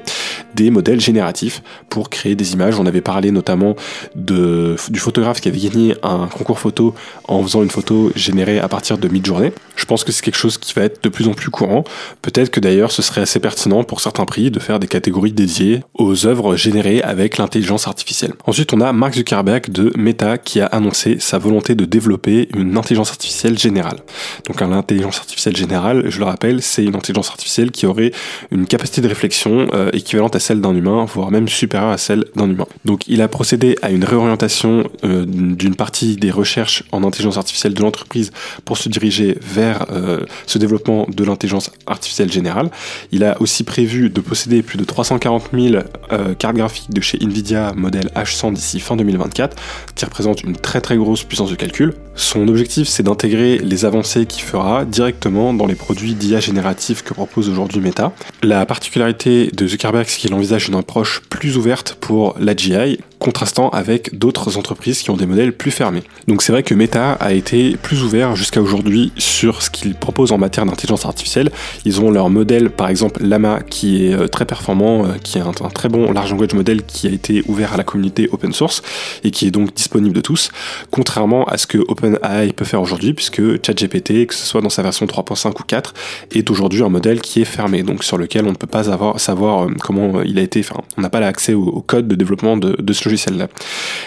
[0.54, 2.78] des modèles génératifs pour créer des images.
[2.78, 3.74] On avait parlé notamment
[4.14, 6.94] du photographe qui avait gagné un concours photo
[7.26, 9.52] en faisant une photo générée à partir de mid-journée.
[9.78, 11.84] Je pense que c'est quelque chose qui va être de plus en plus courant.
[12.20, 15.82] Peut-être que d'ailleurs ce serait assez pertinent pour certains prix de faire des catégories dédiées
[15.94, 18.32] aux œuvres générées avec l'intelligence artificielle.
[18.46, 22.76] Ensuite, on a Mark Zuckerberg de Meta qui a annoncé sa volonté de développer une
[22.76, 23.98] intelligence artificielle générale.
[24.46, 28.10] Donc l'intelligence artificielle générale, je le rappelle, c'est une intelligence artificielle qui aurait
[28.50, 32.24] une capacité de réflexion euh, équivalente à celle d'un humain, voire même supérieure à celle
[32.34, 32.66] d'un humain.
[32.84, 37.74] Donc il a procédé à une réorientation euh, d'une partie des recherches en intelligence artificielle
[37.74, 38.32] de l'entreprise
[38.64, 42.70] pour se diriger vers euh, ce développement de l'intelligence artificielle générale.
[43.12, 47.18] Il a aussi prévu de posséder plus de 340 000 euh, cartes graphiques de chez
[47.20, 49.56] Nvidia modèle H100 d'ici fin 2024,
[49.94, 51.94] qui représente une très très grosse puissance de calcul.
[52.14, 57.14] Son objectif, c'est d'intégrer les avancées qu'il fera directement dans les produits d'IA génératifs que
[57.14, 58.12] propose aujourd'hui Meta.
[58.42, 63.68] La particularité de Zuckerberg, c'est qu'il envisage une approche plus ouverte pour la GI, contrastant
[63.70, 66.02] avec d'autres entreprises qui ont des modèles plus fermés.
[66.26, 70.32] Donc c'est vrai que Meta a été plus ouvert jusqu'à aujourd'hui sur ce qu'ils proposent
[70.32, 71.50] en matière d'intelligence artificielle.
[71.84, 75.40] Ils ont leur modèle, par exemple Lama, qui est euh, très performant, euh, qui est
[75.40, 78.82] un, très bon large language model qui a été ouvert à la communauté open source
[79.24, 80.50] et qui est donc disponible de tous,
[80.90, 84.82] contrairement à ce que OpenAI peut faire aujourd'hui, puisque ChatGPT, que ce soit dans sa
[84.82, 85.94] version 3.5 ou 4,
[86.34, 89.18] est aujourd'hui un modèle qui est fermé, donc sur lequel on ne peut pas avoir,
[89.18, 92.56] savoir euh, comment il a été, enfin, on n'a pas l'accès au, code de développement
[92.56, 93.48] de, de ce logiciel-là.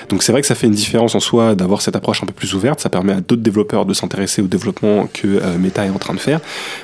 [0.09, 2.33] Donc c'est vrai que ça fait une différence en soi d'avoir cette approche un peu
[2.33, 5.89] plus ouverte, ça permet à d'autres développeurs de s'intéresser au développement que euh, Meta est
[5.89, 6.39] en train de faire,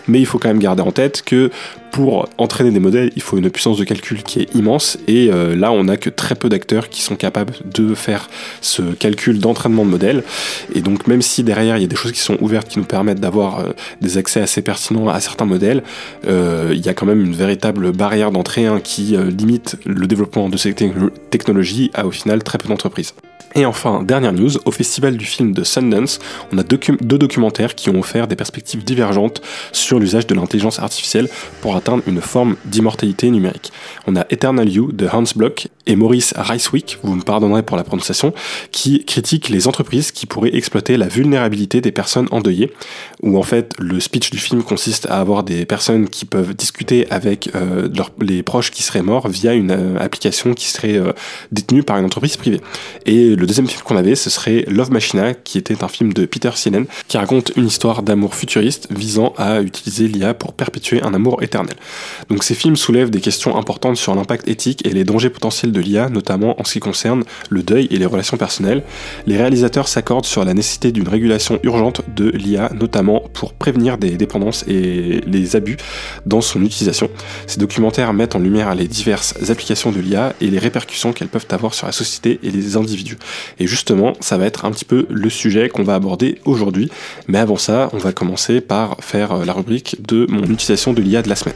[0.07, 1.51] mais il faut quand même garder en tête que
[1.91, 5.55] pour entraîner des modèles, il faut une puissance de calcul qui est immense, et euh,
[5.55, 8.29] là on n'a que très peu d'acteurs qui sont capables de faire
[8.61, 10.23] ce calcul d'entraînement de modèles,
[10.73, 12.85] et donc même si derrière il y a des choses qui sont ouvertes qui nous
[12.85, 15.83] permettent d'avoir euh, des accès assez pertinents à certains modèles,
[16.27, 20.57] il y a quand même une véritable barrière d'entrée hein, qui limite le développement de
[20.57, 23.13] ces technologies à au final très peu d'entreprises.
[23.55, 26.19] Et enfin, dernière news, au festival du film de Sundance,
[26.51, 26.79] on a deux,
[27.17, 31.29] documentaires qui ont offert des perspectives divergentes sur l'usage de l'intelligence artificielle
[31.61, 33.71] pour atteindre une forme d'immortalité numérique.
[34.05, 37.83] On a Eternal You de Hans Block et Maurice Reiswick, vous me pardonnerez pour la
[37.83, 38.33] prononciation,
[38.71, 42.73] qui critiquent les entreprises qui pourraient exploiter la vulnérabilité des personnes endeuillées,
[43.23, 47.09] où en fait le speech du film consiste à avoir des personnes qui peuvent discuter
[47.09, 47.87] avec euh,
[48.19, 51.13] les proches qui seraient morts via une euh, application qui serait euh,
[51.51, 52.61] détenue par une entreprise privée.
[53.05, 56.25] Et le deuxième film qu'on avait, ce serait Love Machina, qui était un film de
[56.25, 61.13] Peter Sienen, qui raconte une histoire d'amour futuriste visant à utiliser l'IA pour perpétuer un
[61.13, 61.75] amour éternel.
[62.29, 65.79] Donc ces films soulèvent des questions importantes sur l'impact éthique et les dangers potentiels de
[65.79, 68.83] l'IA, notamment en ce qui concerne le deuil et les relations personnelles.
[69.27, 74.17] Les réalisateurs s'accordent sur la nécessité d'une régulation urgente de l'IA, notamment pour prévenir des
[74.17, 75.77] dépendances et les abus
[76.25, 77.11] dans son utilisation.
[77.45, 81.45] Ces documentaires mettent en lumière les diverses applications de l'IA et les répercussions qu'elles peuvent
[81.51, 83.17] avoir sur la société et les individus.
[83.59, 86.89] Et justement, ça va être un petit peu le sujet qu'on va aborder aujourd'hui.
[87.27, 91.21] Mais avant ça, on va commencer par faire la rubrique de mon utilisation de l'IA
[91.21, 91.55] de la semaine.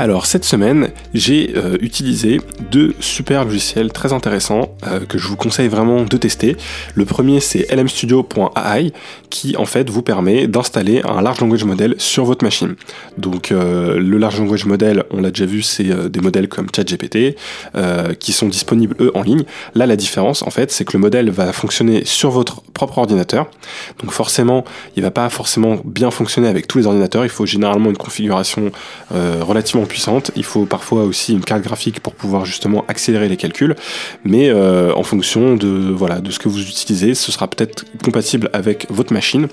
[0.00, 5.36] Alors cette semaine, j'ai euh, utilisé deux super logiciels très intéressants euh, que je vous
[5.36, 6.56] conseille vraiment de tester.
[6.94, 8.94] Le premier c'est lmstudio.ai
[9.28, 12.76] qui en fait vous permet d'installer un large language model sur votre machine.
[13.18, 17.36] Donc euh, le large language model, on l'a déjà vu, c'est des modèles comme ChatGPT
[18.18, 19.44] qui sont disponibles eux en ligne.
[19.74, 23.50] Là la différence en fait, c'est que le modèle va fonctionner sur votre propre ordinateur.
[24.00, 24.64] Donc forcément,
[24.96, 27.24] il va pas forcément bien fonctionner avec tous les ordinateurs.
[27.24, 28.72] Il faut généralement une configuration
[29.10, 30.30] relativement puissante.
[30.36, 33.74] Il faut parfois aussi une carte graphique pour pouvoir justement accélérer les calculs.
[34.24, 38.48] Mais euh, en fonction de, voilà, de ce que vous utilisez, ce sera peut-être compatible
[38.52, 39.48] avec votre machine.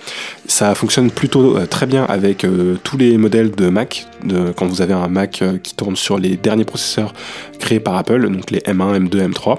[0.48, 4.06] Ça fonctionne plutôt euh, très bien avec euh, tous les modèles de Mac.
[4.56, 7.14] Quand vous avez un Mac qui tourne sur les derniers processeurs
[7.60, 9.58] créés par Apple, donc les M1, M2, M3.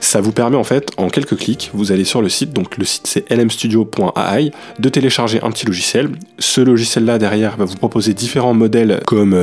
[0.00, 2.84] Ça vous permet en fait, en quelques clics, vous allez sur le site, donc le
[2.84, 6.10] site c'est lmstudio.ai, de télécharger un petit logiciel.
[6.38, 9.34] Ce logiciel-là derrière va vous proposer différents modèles comme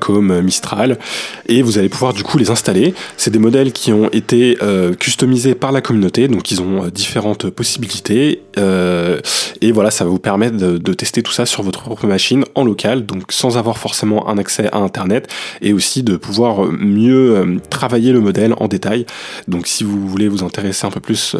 [0.00, 0.98] Comme Mistral,
[1.46, 2.94] et vous allez pouvoir du coup les installer.
[3.16, 6.90] C'est des modèles qui ont été euh, customisés par la communauté, donc ils ont euh,
[6.90, 9.20] différentes possibilités, euh,
[9.60, 12.64] et voilà, ça va vous permettre de, tester tout ça sur votre propre machine en
[12.64, 18.12] local, donc sans avoir forcément un accès à Internet, et aussi de pouvoir mieux travailler
[18.12, 19.06] le modèle en détail.
[19.48, 21.36] Donc si vous voulez vous intéresser un peu plus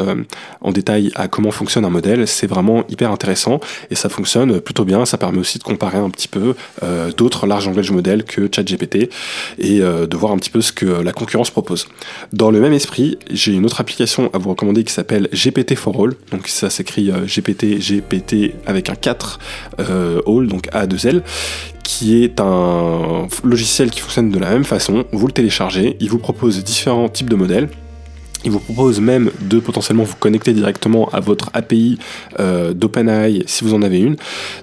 [0.61, 4.85] en détail à comment fonctionne un modèle, c'est vraiment hyper intéressant, et ça fonctionne plutôt
[4.85, 6.55] bien, ça permet aussi de comparer un petit peu
[7.17, 9.11] d'autres large language modèles que ChatGPT
[9.59, 11.89] et euh, de voir un petit peu ce que la concurrence propose.
[12.33, 15.99] Dans le même esprit, j'ai une autre application à vous recommander qui s'appelle GPT for
[16.01, 16.15] All.
[16.31, 19.39] Donc ça s'écrit euh, GPT, GPT avec un 4
[19.81, 21.23] euh, All, donc A2L,
[21.83, 25.05] qui est un logiciel qui fonctionne de la même façon.
[25.13, 27.69] Vous le téléchargez, il vous propose différents types de modèles.
[28.45, 31.99] Il vous propose même de potentiellement vous connecter directement à votre API
[32.41, 34.17] euh, d'OpenAI si vous en avez une.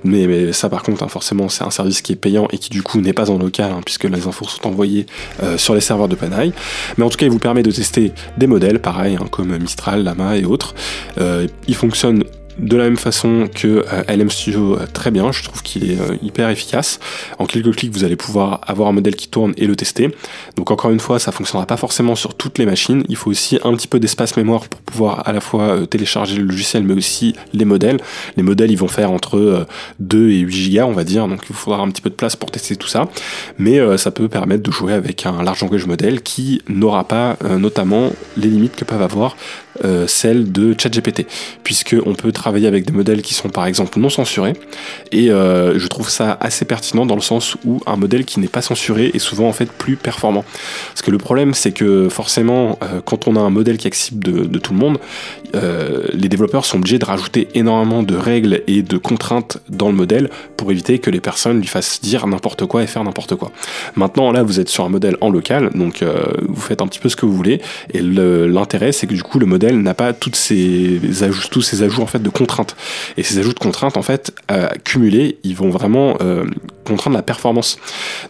[0.04, 2.84] Mais, ça par contre, hein, forcément, c'est un service qui est payant et qui du
[2.84, 5.06] coup n'est pas en local hein, puisque les infos sont envoyées
[5.44, 6.52] euh, sur les serveurs d'OpenAI.
[6.98, 10.04] Mais en tout cas, il vous permet de tester des modèles, pareil, hein, comme Mistral,
[10.04, 10.76] Lama et autres.
[11.20, 12.24] Euh, il fonctionne
[12.60, 16.00] de la même façon que euh, LM Studio euh, très bien, je trouve qu'il est
[16.00, 17.00] euh, hyper efficace.
[17.38, 20.10] En quelques clics, vous allez pouvoir avoir un modèle qui tourne et le tester.
[20.56, 23.04] Donc encore une fois, ça fonctionnera pas forcément sur toutes les machines.
[23.10, 26.44] Il faut aussi un petit peu d'espace mémoire pour pouvoir à la fois télécharger le
[26.44, 27.98] logiciel, mais aussi les modèles.
[28.38, 29.66] Les modèles, ils vont faire entre
[30.00, 31.28] 2 et 8 gigas, on va dire.
[31.28, 33.08] Donc il faudra un petit peu de place pour tester tout ça.
[33.58, 38.12] Mais ça peut permettre de jouer avec un large langage modèle qui n'aura pas notamment
[38.38, 39.36] les limites que peuvent avoir
[40.08, 41.26] celles de ChatGPT,
[41.64, 44.54] puisque on peut travailler avec des modèles qui sont par exemple non censurés.
[45.12, 48.48] Et euh, je trouve ça assez pertinent dans le sens où un modèle qui n'est
[48.48, 50.44] pas censuré est souvent en fait plus performant.
[50.90, 54.14] Parce que le problème c'est que forcément euh, quand on a un modèle qui est
[54.14, 55.00] de, tout le monde,
[55.56, 59.96] euh, les développeurs sont obligés de rajouter énormément de règles et de contraintes dans le
[59.96, 63.52] modèle pour éviter que les personnes lui fassent dire n'importe quoi et faire n'importe quoi.
[63.96, 66.04] Maintenant là vous êtes sur un modèle en local, donc
[66.48, 67.62] vous faites un petit peu ce que vous voulez.
[67.94, 71.84] Et l'intérêt c'est que du coup le modèle n'a pas toutes ces ajouts, tous ces
[71.84, 72.76] ajouts en fait de contraintes.
[73.18, 76.46] Et ces ajouts de contraintes, en fait, euh, cumulés, ils vont vraiment euh,
[76.86, 77.78] contraindre la performance.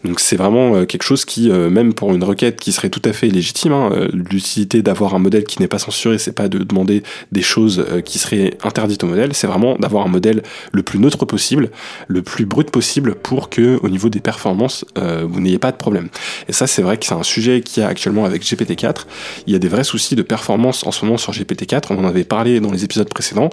[0.04, 3.14] Donc c'est vraiment euh, quelque chose qui, même pour une requête qui serait tout à
[3.14, 7.04] fait légitime, hein, l'utilité d'avoir un modèle qui n'est pas censuré, c'est pas de demander
[7.32, 11.26] des choses qui seraient interdites au modèle, c'est vraiment d'avoir un modèle le plus neutre
[11.26, 11.72] possible,
[12.08, 16.10] le plus brut possible pour que au niveau des performances, vous n'ayez pas de problème.
[16.48, 19.06] Et ça, c'est vrai que c'est un sujet qui a actuellement avec GPT-4.
[19.48, 21.88] Il y a des vrais soucis de performance en ce moment sur GPT-4.
[21.92, 23.50] On en avait parlé dans les épisodes précédents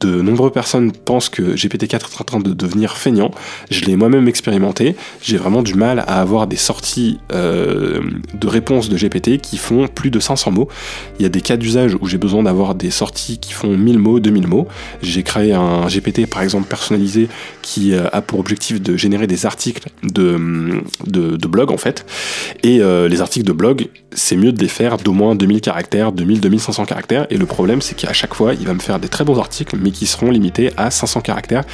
[0.00, 3.30] de nombreuses personnes pensent que GPT-4 est en train de devenir feignant.
[3.70, 4.96] Je l'ai moi-même expérimenté.
[5.22, 8.00] J'ai vraiment du mal à avoir des sorties euh,
[8.34, 10.68] de réponses de GPT qui font plus de 500 mots.
[11.18, 13.98] Il y a des cas d'usage où j'ai besoin d'avoir des sorties qui font 1000
[13.98, 14.68] mots, 2000 mots.
[15.02, 17.28] J'ai créé un GPT par exemple personnalisé
[17.62, 22.04] qui euh, a pour objectif de générer des articles de, de, blog en fait.
[22.62, 26.12] Et euh, les articles de blog, c'est mieux de les faire d'au moins 2000 caractères,
[26.12, 27.26] 2000, 2500 caractères.
[27.30, 29.76] Et le problème, c'est qu'à chaque fois, il va me faire des très bons articles,
[29.80, 31.64] mais qui seront limités à 500 caractères.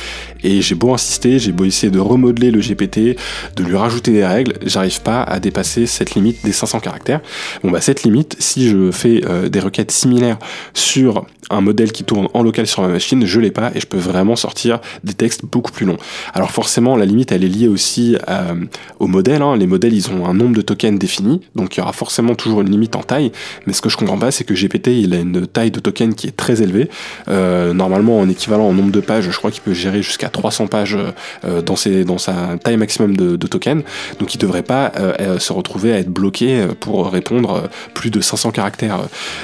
[0.43, 3.17] Et j'ai beau insister, j'ai beau essayer de remodeler le GPT,
[3.57, 7.21] de lui rajouter des règles, j'arrive pas à dépasser cette limite des 500 caractères.
[7.63, 10.39] Bon bah cette limite, si je fais euh, des requêtes similaires
[10.75, 11.14] sur
[11.51, 13.99] un modèle qui tourne en local sur ma machine, je l'ai pas et je peux
[13.99, 15.97] vraiment sortir des textes beaucoup plus longs.
[16.33, 18.55] Alors forcément, la limite, elle est liée aussi euh,
[18.99, 19.43] au modèle.
[19.43, 19.57] Hein.
[19.57, 22.63] Les modèles, ils ont un nombre de tokens défini, donc il y aura forcément toujours
[22.63, 23.33] une limite en taille.
[23.67, 26.15] Mais ce que je comprends pas, c'est que GPT, il a une taille de token
[26.15, 26.89] qui est très élevée.
[27.29, 30.99] normalement, en équivalent en nombre de pages, je crois qu'il peut gérer jusqu'à 300 pages
[31.43, 33.83] dans, ses, dans sa taille maximum de, de tokens.
[34.19, 34.93] Donc il devrait pas
[35.39, 39.01] se retrouver à être bloqué pour répondre plus de 500 caractères.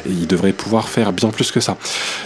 [0.06, 1.76] Il devrait pouvoir faire bien plus que ça.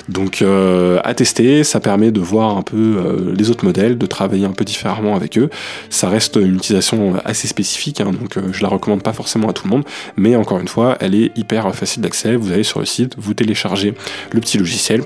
[0.09, 4.53] Donc à tester, ça permet de voir un peu les autres modèles, de travailler un
[4.53, 5.51] peu différemment avec eux.
[5.91, 9.65] Ça reste une utilisation assez spécifique, hein, donc je la recommande pas forcément à tout
[9.65, 9.85] le monde,
[10.17, 12.37] mais encore une fois, elle est hyper facile d'accès.
[12.37, 13.95] Vous allez sur le site, vous téléchargez
[14.33, 15.03] le petit logiciel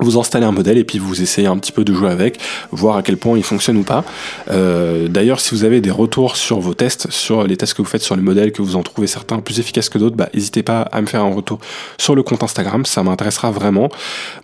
[0.00, 2.38] vous installez un modèle et puis vous essayez un petit peu de jouer avec,
[2.70, 4.04] voir à quel point il fonctionne ou pas.
[4.50, 7.88] Euh, d'ailleurs, si vous avez des retours sur vos tests, sur les tests que vous
[7.88, 10.62] faites sur les modèles, que vous en trouvez certains plus efficaces que d'autres, bah, n'hésitez
[10.62, 11.58] pas à me faire un retour
[11.98, 13.88] sur le compte Instagram, ça m'intéressera vraiment.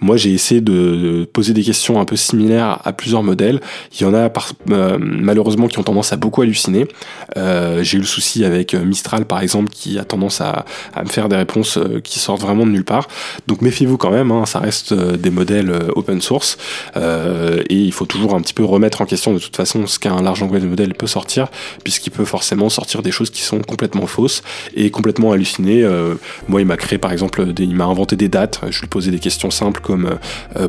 [0.01, 3.61] Moi, j'ai essayé de poser des questions un peu similaires à plusieurs modèles.
[3.93, 4.31] Il y en a
[4.71, 6.87] euh, malheureusement qui ont tendance à beaucoup halluciner.
[7.37, 10.65] Euh, j'ai eu le souci avec Mistral, par exemple, qui a tendance à,
[11.03, 13.09] me faire des réponses qui sortent vraiment de nulle part.
[13.47, 16.57] Donc méfiez-vous quand même, hein, ça reste des modèles euh, open source
[16.97, 19.99] euh, et il faut toujours un petit peu remettre en question de toute façon ce
[19.99, 21.49] qu'un large language modèle peut sortir
[21.83, 24.43] puisqu'il peut forcément sortir des choses qui sont complètement fausses
[24.75, 25.83] et complètement hallucinées.
[25.83, 26.15] Euh,
[26.49, 28.61] moi, il m'a créé par exemple, il m'a inventé des dates.
[28.71, 30.19] Je lui posais des questions simples comme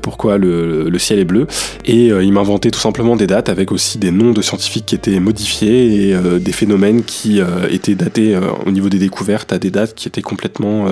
[0.02, 1.48] pourquoi le, le, ciel est bleu
[1.86, 4.96] et il m'a inventé tout simplement des dates avec aussi des noms de scientifiques qui
[4.96, 9.96] étaient modifiés et des phénomènes qui étaient datés au niveau des découvertes à des dates
[9.96, 10.88] qui étaient complètement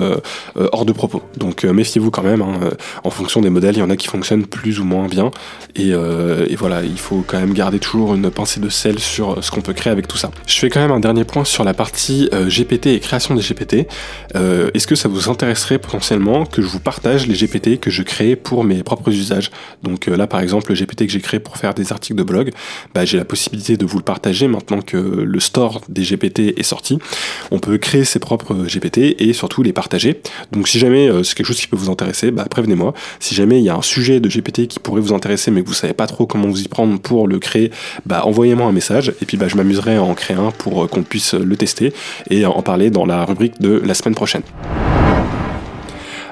[0.54, 1.22] hors de propos.
[1.36, 2.54] Donc méfiez-vous quand même hein,
[3.02, 5.30] en fonction des modèles il y en a qui fonctionnent plus ou moins bien.
[5.78, 9.50] Euh, et, voilà, il faut quand même garder toujours une pincée de sel sur ce
[9.50, 10.30] qu'on peut créer avec tout ça.
[10.46, 13.42] Je fais quand même un dernier point sur la partie euh, GPT et création des
[13.42, 13.88] GPT.
[14.36, 18.02] Euh, est-ce que ça vous intéresserait potentiellement que je vous partage les GPT que je
[18.02, 19.50] crée pour mes propres usages?
[19.82, 22.50] Donc là, par exemple, le GPT que j'ai créé pour faire des articles de blog,
[22.94, 26.62] bah, j'ai la possibilité de vous le partager maintenant que le store des GPT est
[26.62, 26.98] sorti.
[27.50, 30.20] On peut créer ses propres GPT et surtout les partager.
[30.52, 32.94] Donc si jamais c'est quelque chose qui peut vous intéresser, bah, prévenez-moi.
[33.18, 35.68] Si jamais il y a un sujet de GPT qui pourrait vous intéresser mais que
[35.68, 37.70] vous savez pas trop comment vous y prendre pour le créer,
[38.06, 40.86] bah envoyez-moi un message et puis bah je m'amuserai à en créer un pour euh,
[40.86, 41.92] qu'on puisse le tester
[42.30, 44.42] et en parler dans la rubrique de la semaine prochaine.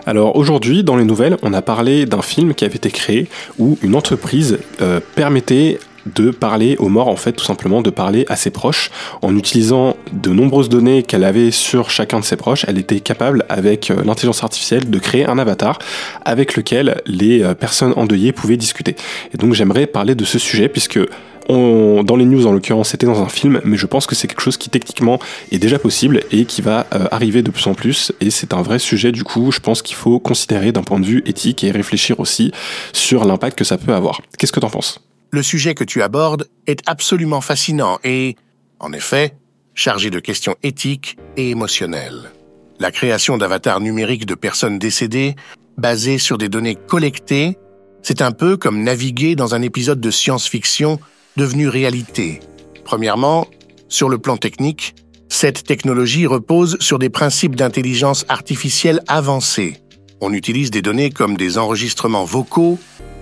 [0.04, 3.78] Alors aujourd'hui, dans les nouvelles, on a parlé d'un film qui avait été créé où
[3.82, 8.36] une entreprise euh, permettait de parler aux morts, en fait, tout simplement, de parler à
[8.36, 8.90] ses proches.
[9.22, 13.44] En utilisant de nombreuses données qu'elle avait sur chacun de ses proches, elle était capable,
[13.48, 15.78] avec euh, l'intelligence artificielle, de créer un avatar
[16.24, 18.96] avec lequel les euh, personnes endeuillées pouvaient discuter.
[19.34, 21.00] Et donc j'aimerais parler de ce sujet, puisque
[21.48, 24.42] dans les news en l'occurrence c'était dans un film, mais je pense que c'est quelque
[24.42, 25.18] chose qui techniquement
[25.50, 28.12] est déjà possible et qui va euh, arriver de plus en plus.
[28.20, 31.06] Et c'est un vrai sujet du coup, je pense qu'il faut considérer d'un point de
[31.06, 32.52] vue éthique et réfléchir aussi
[32.92, 34.20] sur l'impact que ça peut avoir.
[34.38, 35.00] Qu'est-ce que t'en penses?
[35.32, 38.36] Le sujet que tu abordes est absolument fascinant et,
[38.78, 39.34] en effet,
[39.74, 42.30] chargé de questions éthiques et émotionnelles.
[42.78, 45.34] La création d'avatars numériques de personnes décédées,
[45.78, 47.56] basés sur des données collectées,
[48.02, 51.00] c'est un peu comme naviguer dans un épisode de science-fiction
[51.38, 52.40] devenu réalité.
[52.84, 53.46] Premièrement,
[53.88, 54.94] sur le plan technique,
[55.30, 59.78] cette technologie repose sur des principes d'intelligence artificielle avancés.
[60.20, 62.78] On utilise des données comme des enregistrements vocaux,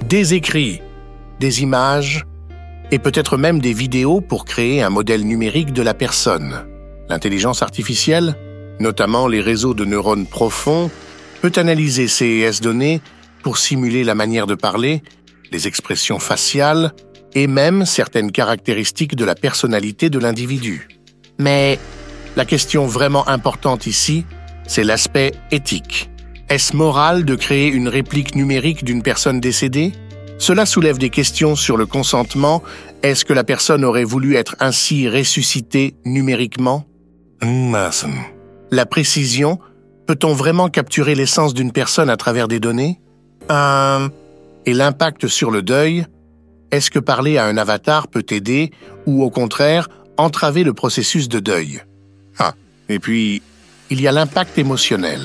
[0.09, 0.81] des écrits,
[1.41, 2.25] des images
[2.93, 6.67] et peut-être même des vidéos pour créer un modèle numérique de la personne.
[7.09, 8.37] L'intelligence artificielle,
[8.79, 10.91] notamment les réseaux de neurones profonds,
[11.41, 13.01] peut analyser ces données
[13.43, 15.03] pour simuler la manière de parler,
[15.51, 16.93] les expressions faciales
[17.35, 20.89] et même certaines caractéristiques de la personnalité de l'individu.
[21.39, 21.79] Mais
[22.37, 24.27] la question vraiment importante ici,
[24.67, 26.11] c'est l'aspect éthique.
[26.49, 29.93] Est-ce moral de créer une réplique numérique d'une personne décédée?
[30.41, 32.63] Cela soulève des questions sur le consentement.
[33.03, 36.87] Est-ce que la personne aurait voulu être ainsi ressuscitée numériquement?
[38.71, 39.59] La précision,
[40.07, 43.01] peut-on vraiment capturer l'essence d'une personne à travers des données?
[43.51, 44.09] Euh,
[44.65, 46.07] Et l'impact sur le deuil?
[46.71, 48.71] Est-ce que parler à un avatar peut aider
[49.05, 51.83] ou au contraire entraver le processus de deuil?
[52.39, 52.55] Ah.
[52.89, 53.43] Et puis,
[53.91, 55.21] il y a l'impact émotionnel.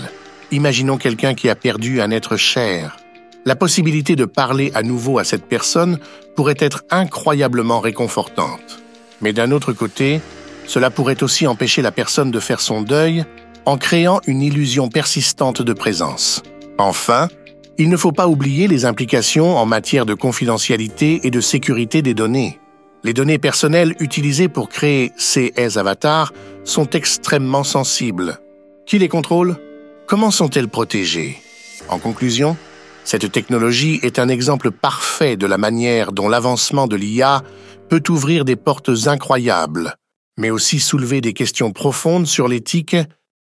[0.51, 2.97] Imaginons quelqu'un qui a perdu un être cher
[3.45, 5.99] la possibilité de parler à nouveau à cette personne
[6.35, 8.83] pourrait être incroyablement réconfortante.
[9.21, 10.19] Mais d'un autre côté,
[10.67, 13.23] cela pourrait aussi empêcher la personne de faire son deuil
[13.65, 16.41] en créant une illusion persistante de présence.
[16.77, 17.29] Enfin,
[17.77, 22.13] il ne faut pas oublier les implications en matière de confidentialité et de sécurité des
[22.13, 22.59] données.
[23.03, 26.33] Les données personnelles utilisées pour créer ces avatars
[26.63, 28.39] sont extrêmement sensibles.
[28.87, 29.57] Qui les contrôle?
[30.07, 31.37] Comment sont-elles protégées?
[31.89, 32.57] En conclusion,
[33.05, 37.43] cette technologie est un exemple parfait de la manière dont l'avancement de l'IA
[37.87, 39.95] peut ouvrir des portes incroyables,
[40.37, 42.97] mais aussi soulever des questions profondes sur l'éthique,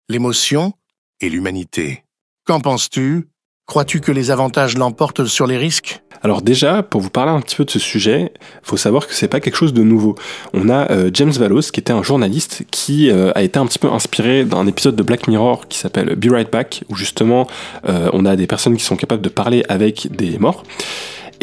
[0.10, 0.74] l'émotion
[1.22, 2.04] et l'humanité.
[2.46, 3.30] Qu'en penses-tu?
[3.66, 6.03] Crois-tu que les avantages l'emportent sur les risques?
[6.24, 8.32] Alors déjà, pour vous parler un petit peu de ce sujet,
[8.64, 10.16] faut savoir que c'est pas quelque chose de nouveau.
[10.54, 13.80] On a euh, James Valos, qui était un journaliste qui euh, a été un petit
[13.80, 17.46] peu inspiré d'un épisode de Black Mirror qui s'appelle Be Right Back, où justement
[17.90, 20.64] euh, on a des personnes qui sont capables de parler avec des morts.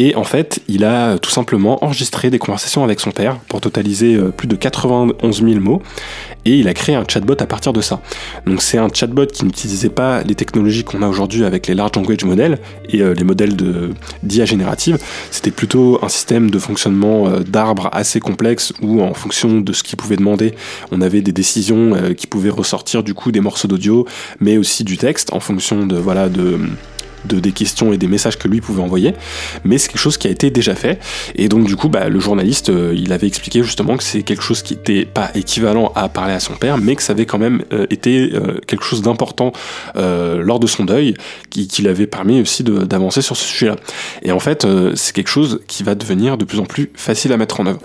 [0.02, 4.18] Et en fait, il a tout simplement enregistré des conversations avec son père pour totaliser
[4.34, 5.82] plus de 91 000 mots
[6.44, 8.00] et il a créé un chatbot à partir de ça.
[8.46, 11.92] Donc c'est un chatbot qui n'utilisait pas les technologies qu'on a aujourd'hui avec les large
[11.96, 13.56] language models et euh, les modèles
[14.22, 14.98] d'IA générative,
[15.30, 19.82] c'était plutôt un système de fonctionnement euh, d'arbre assez complexe où en fonction de ce
[19.82, 20.54] qu'il pouvait demander,
[20.90, 24.06] on avait des décisions euh, qui pouvaient ressortir du coup des morceaux d'audio,
[24.40, 26.58] mais aussi du texte en fonction de voilà de
[27.24, 29.14] de, des questions et des messages que lui pouvait envoyer,
[29.64, 31.00] mais c'est quelque chose qui a été déjà fait.
[31.34, 34.42] Et donc du coup, bah, le journaliste, euh, il avait expliqué justement que c'est quelque
[34.42, 37.38] chose qui n'était pas équivalent à parler à son père, mais que ça avait quand
[37.38, 39.52] même euh, été euh, quelque chose d'important
[39.94, 41.14] lors de son deuil,
[41.50, 43.76] qui, qui l'avait permis aussi d'avancer sur ce sujet-là.
[44.22, 47.36] Et en fait, c'est quelque chose qui va devenir de plus en plus facile à
[47.36, 47.80] mettre en œuvre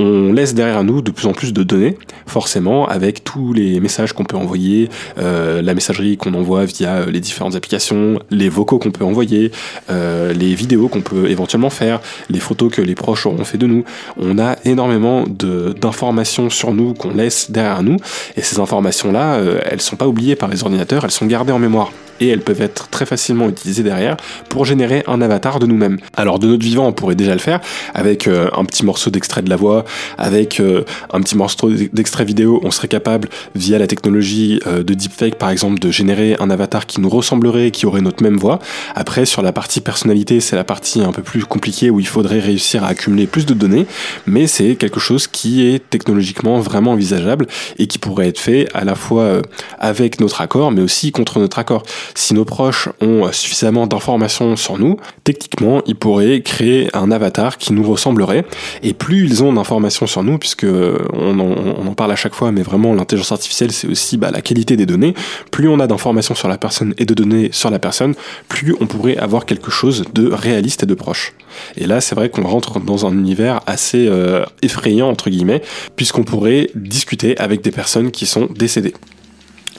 [0.00, 1.96] on laisse derrière nous de plus en plus de données,
[2.26, 4.88] forcément, avec tous les messages qu'on peut envoyer,
[5.18, 9.52] euh, la messagerie qu'on envoie via euh, les différentes applications, les vocaux qu'on peut envoyer,
[9.90, 13.66] euh, les vidéos qu'on peut éventuellement faire, les photos que les proches auront fait de
[13.66, 13.84] nous.
[14.16, 17.96] On a énormément d'informations sur nous qu'on laisse derrière nous,
[18.36, 21.92] et ces informations-là, elles sont pas oubliées par les ordinateurs, elles sont gardées en mémoire
[22.20, 24.16] et elles peuvent être très facilement utilisées derrière
[24.48, 25.98] pour générer un avatar de nous-mêmes.
[26.16, 27.60] Alors de notre vivant, on pourrait déjà le faire
[27.94, 29.84] avec euh, un petit morceau d'extrait de la voix,
[30.18, 34.94] avec euh, un petit morceau d'extrait vidéo, on serait capable via la technologie euh, de
[34.94, 38.58] deepfake par exemple de générer un avatar qui nous ressemblerait, qui aurait notre même voix.
[38.94, 42.40] Après sur la partie personnalité, c'est la partie un peu plus compliquée où il faudrait
[42.40, 43.86] réussir à accumuler plus de données,
[44.26, 47.46] mais c'est quelque chose qui est technologiquement vraiment envisageable
[47.78, 49.40] et qui pourrait être fait à la fois
[49.78, 51.82] avec notre accord mais aussi contre notre accord
[52.14, 57.72] si nos proches ont suffisamment d'informations sur nous, techniquement, ils pourraient créer un avatar qui
[57.72, 58.44] nous ressemblerait.
[58.82, 60.66] Et plus ils ont d'informations sur nous, puisque
[61.12, 64.76] on en, parle à chaque fois, mais vraiment l'intelligence artificielle, c'est aussi bah, la qualité
[64.76, 65.14] des données.
[65.50, 68.14] Plus on a d'informations sur la personne et de données sur la personne,
[68.48, 71.34] plus on pourrait avoir quelque chose de réaliste et de proche.
[71.76, 75.62] Et là, c'est vrai qu'on rentre dans un univers assez euh, effrayant, entre guillemets,
[75.96, 78.94] puisqu'on pourrait discuter avec des personnes qui sont décédées.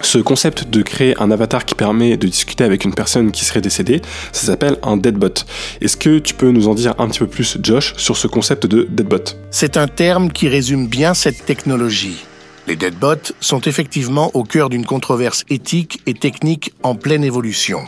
[0.03, 3.61] Ce concept de créer un avatar qui permet de discuter avec une personne qui serait
[3.61, 5.45] décédée, ça s'appelle un deadbot.
[5.79, 8.65] Est-ce que tu peux nous en dire un petit peu plus, Josh, sur ce concept
[8.65, 9.23] de deadbot?
[9.51, 12.25] C'est un terme qui résume bien cette technologie.
[12.67, 17.81] Les deadbots sont effectivement au cœur d'une controverse éthique et technique en pleine évolution.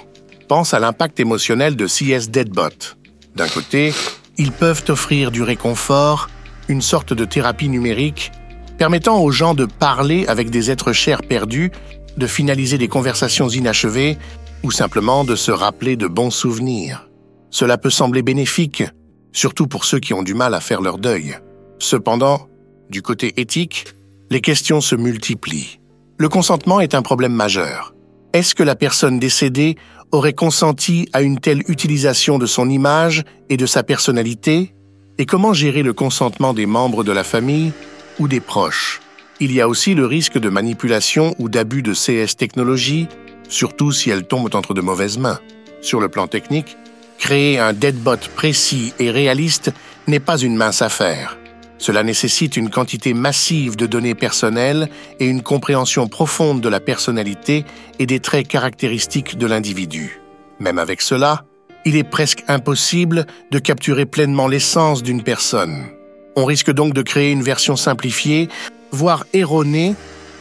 [0.48, 2.96] Pense à l'impact émotionnel de CS Deadbot.
[3.36, 3.94] D'un côté,
[4.38, 6.30] ils peuvent offrir du réconfort,
[6.68, 8.32] une sorte de thérapie numérique,
[8.78, 11.72] permettant aux gens de parler avec des êtres chers perdus
[12.18, 14.18] de finaliser des conversations inachevées
[14.64, 17.10] ou simplement de se rappeler de bons souvenirs.
[17.50, 18.84] Cela peut sembler bénéfique,
[19.32, 21.38] surtout pour ceux qui ont du mal à faire leur deuil.
[21.80, 22.48] Cependant,
[22.90, 23.86] du côté éthique,
[24.30, 25.80] les questions se multiplient.
[26.18, 27.94] Le consentement est un problème majeur.
[28.34, 29.76] Est-ce que la personne décédée
[30.12, 34.74] aurait consenti à une telle utilisation de son image et de sa personnalité?
[35.20, 37.72] Et comment gérer le consentement des membres de la famille
[38.20, 39.03] ou des proches?
[39.40, 43.08] Il y a aussi le risque de manipulation ou d'abus de CS technologie,
[43.50, 45.40] surtout si elles tombent entre de mauvaises mains.
[45.82, 46.78] Sur le plan technique,
[47.18, 49.72] créer un deadbot précis et réaliste
[50.08, 51.38] n'est pas une mince affaire.
[51.78, 54.88] Cela nécessite une quantité massive de données personnelles
[55.20, 57.66] et une compréhension profonde de la personnalité
[58.00, 60.22] et des traits caractéristiques de l'individu.
[60.60, 61.44] Même avec cela,
[61.84, 65.88] il est presque impossible de capturer pleinement l'essence d'une personne.
[66.36, 68.48] On risque donc de créer une version simplifiée
[68.94, 69.96] voire erronée,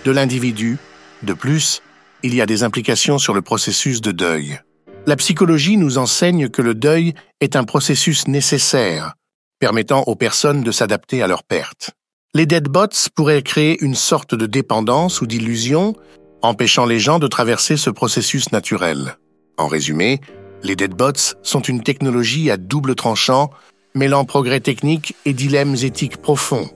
[0.04, 0.78] de l'individu.
[1.22, 1.82] De plus,
[2.22, 4.60] il y a des implications sur le processus de deuil.
[5.06, 9.14] La psychologie nous enseigne que le deuil est un processus nécessaire,
[9.58, 11.90] permettant aux personnes de s'adapter à leur perte.
[12.34, 15.94] Les deadbots pourraient créer une sorte de dépendance ou d'illusion,
[16.42, 19.16] empêchant les gens de traverser ce processus naturel.
[19.58, 20.20] En résumé,
[20.62, 23.50] les deadbots sont une technologie à double tranchant,
[23.94, 26.70] mêlant progrès technique et dilemmes éthiques profonds.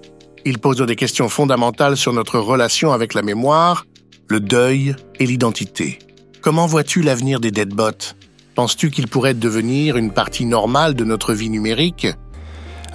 [0.49, 3.85] Il pose des questions fondamentales sur notre relation avec la mémoire,
[4.29, 5.99] le deuil et l'identité.
[6.41, 8.15] Comment vois-tu l'avenir des deadbots?
[8.55, 12.07] Penses-tu qu'ils pourraient devenir une partie normale de notre vie numérique?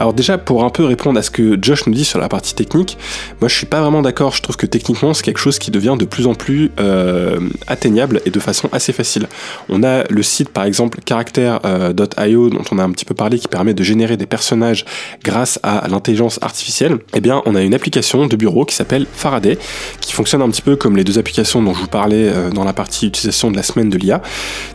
[0.01, 2.55] Alors déjà, pour un peu répondre à ce que Josh nous dit sur la partie
[2.55, 2.97] technique,
[3.39, 4.33] moi je suis pas vraiment d'accord.
[4.33, 8.19] Je trouve que techniquement c'est quelque chose qui devient de plus en plus euh, atteignable
[8.25, 9.27] et de façon assez facile.
[9.69, 13.47] On a le site par exemple character.io dont on a un petit peu parlé qui
[13.47, 14.85] permet de générer des personnages
[15.23, 16.97] grâce à l'intelligence artificielle.
[17.13, 19.59] Eh bien, on a une application de bureau qui s'appelle Faraday
[19.99, 22.63] qui fonctionne un petit peu comme les deux applications dont je vous parlais euh, dans
[22.63, 24.23] la partie utilisation de la semaine de l'IA,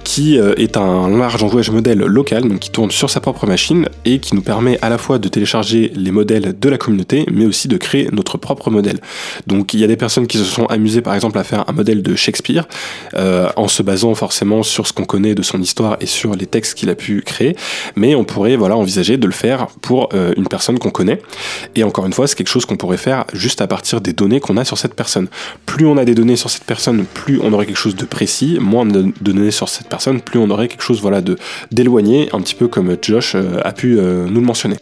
[0.05, 3.89] qui euh, est un large enjouage modèle local, donc qui tourne sur sa propre machine
[4.05, 7.47] et qui nous permet à la fois de télécharger les modèles de la communauté, mais
[7.47, 8.99] aussi de créer notre propre modèle.
[9.47, 11.73] Donc il y a des personnes qui se sont amusées par exemple à faire un
[11.73, 12.67] modèle de Shakespeare
[13.15, 16.47] euh, en se basant forcément sur ce qu'on connaît de son histoire et sur les
[16.47, 17.57] textes qu'il a pu créer,
[17.95, 21.21] mais on pourrait voilà envisager de le faire pour une personne qu'on connaît.
[21.75, 24.41] Et encore une fois, c'est quelque chose qu'on pourrait faire juste à partir des données
[24.41, 25.29] qu'on a sur cette personne.
[25.65, 28.59] Plus on a des données sur cette personne, plus on aurait quelque chose de précis,
[28.61, 31.21] moins de données sur cette personne, plus on aurait quelque chose voilà
[31.71, 34.77] d'éloigné, un petit peu comme Josh euh, a pu euh, nous le mentionner.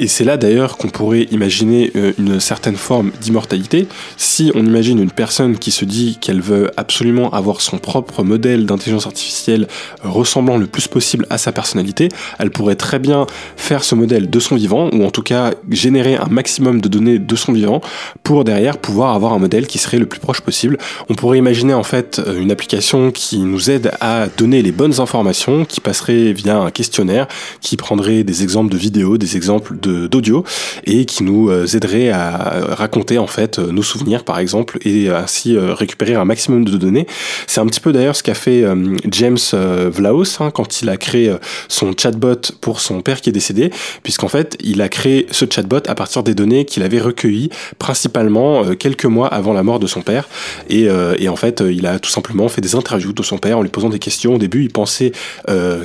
[0.00, 3.88] Et c'est là d'ailleurs qu'on pourrait imaginer euh, une certaine forme d'immortalité.
[4.16, 8.64] Si on imagine une personne qui se dit qu'elle veut absolument avoir son propre modèle
[8.64, 9.66] d'intelligence artificielle
[10.02, 13.26] ressemblant le plus possible à sa personnalité, elle pourrait très bien
[13.56, 17.18] faire ce modèle de son vivant, ou en tout cas générer un maximum de données
[17.18, 17.80] de son vivant,
[18.22, 20.78] pour derrière pouvoir avoir un modèle qui serait le plus proche possible.
[21.08, 25.00] On pourrait imaginer en fait euh, une application qui nous aide à donner les bonnes
[25.00, 27.26] informations, qui passerait via un questionnaire,
[27.60, 30.44] qui prendrait des exemples de vidéos, des exemples de d'audio
[30.84, 35.08] et qui nous euh, aiderait à raconter en fait euh, nos souvenirs par exemple et
[35.08, 37.06] ainsi euh, récupérer un maximum de données.
[37.46, 38.64] C'est un petit peu d'ailleurs ce qu'a fait
[39.10, 41.34] James Vlaos hein, quand il a créé
[41.68, 43.70] son chatbot pour son père qui est décédé,
[44.02, 48.74] puisqu'en fait il a créé ce chatbot à partir des données qu'il avait recueillies principalement
[48.74, 50.28] quelques mois avant la mort de son père
[50.68, 50.88] et,
[51.28, 53.88] en fait il a tout simplement fait des interviews de son père en lui posant
[53.88, 54.34] des questions.
[54.34, 55.12] Au début il pensait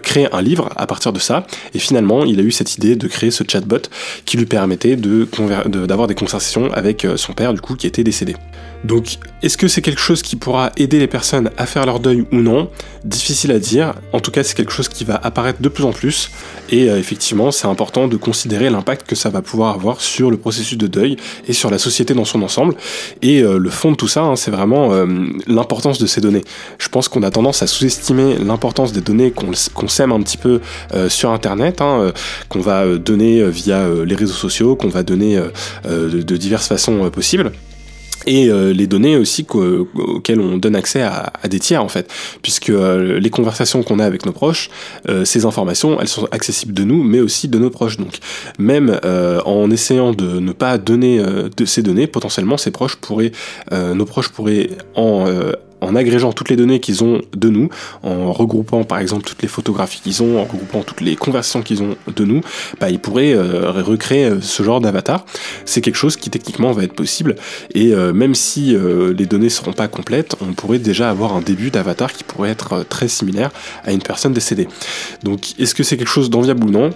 [0.03, 3.07] créer un livre à partir de ça et finalement il a eu cette idée de
[3.07, 3.89] créer ce chatbot
[4.25, 8.03] qui lui permettait d'avoir de, des conversations avec euh, son père du coup qui était
[8.03, 8.35] décédé.
[8.83, 12.25] Donc, est-ce que c'est quelque chose qui pourra aider les personnes à faire leur deuil
[12.31, 12.69] ou non?
[13.05, 13.93] Difficile à dire.
[14.11, 16.31] En tout cas, c'est quelque chose qui va apparaître de plus en plus.
[16.69, 20.37] Et euh, effectivement, c'est important de considérer l'impact que ça va pouvoir avoir sur le
[20.37, 21.17] processus de deuil
[21.47, 22.75] et sur la société dans son ensemble.
[23.21, 25.05] Et euh, le fond de tout ça, hein, c'est vraiment euh,
[25.47, 26.43] l'importance de ces données.
[26.77, 30.59] Je pense qu'on a tendance à sous-estimer l'importance des données qu'on sème un petit peu
[31.07, 32.11] sur Internet, hein,
[32.49, 35.39] qu'on va donner via les réseaux sociaux, qu'on va donner
[35.85, 37.51] de diverses façons possibles
[38.25, 42.11] et euh, les données aussi auxquelles on donne accès à, des tiers en fait,
[42.41, 44.69] puisque euh, les conversations qu'on a avec nos proches,
[45.09, 47.97] euh, ces informations, elles sont accessibles de nous, mais aussi de nos proches.
[47.97, 48.19] Donc
[48.57, 48.99] même
[49.45, 51.21] en essayant de ne pas donner
[51.55, 53.31] de ces données, potentiellement ces proches pourraient,
[53.71, 55.25] nos proches pourraient en
[55.83, 57.69] en agrégeant toutes les données qu'ils ont de nous,
[58.03, 61.81] en regroupant par exemple toutes les photographies qu'ils ont, en regroupant toutes les conversations qu'ils
[61.81, 62.41] ont de nous,
[62.79, 65.25] bah, ils pourraient euh, recréer euh, ce genre d'avatar.
[65.65, 67.35] C'est quelque chose qui techniquement va être possible
[67.73, 68.75] et euh, même si
[69.17, 72.85] les données seront pas complètes, on pourrait déjà avoir un début d'avatar qui pourrait être
[72.87, 73.51] très similaire
[73.83, 74.67] à une personne décédée.
[75.23, 76.89] Donc est-ce que c'est quelque chose d'enviable ou non?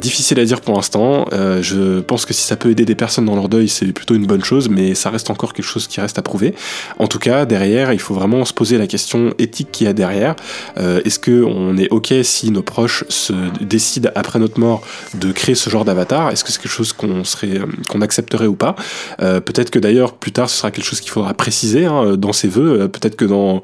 [0.00, 1.26] Difficile à dire pour l'instant.
[1.32, 4.26] je pense que si ça peut aider des personnes dans leur deuil, c'est plutôt une
[4.26, 6.54] bonne chose, mais ça reste encore quelque chose qui reste à prouver.
[6.98, 9.90] En tout cas, derrière, il faut faut vraiment se poser la question éthique qu'il y
[9.90, 10.34] a derrière.
[10.78, 14.80] Euh, est-ce que on est ok si nos proches se décident après notre mort
[15.14, 16.30] de créer ce genre d'avatar?
[16.30, 18.76] Est-ce que c'est quelque chose qu'on euh, qu'on accepterait ou pas?
[19.20, 22.32] Euh, Peut-être que d'ailleurs plus tard ce sera quelque chose qu'il faudra préciser hein, dans
[22.32, 22.88] ses vœux.
[22.88, 23.60] Peut-être que dans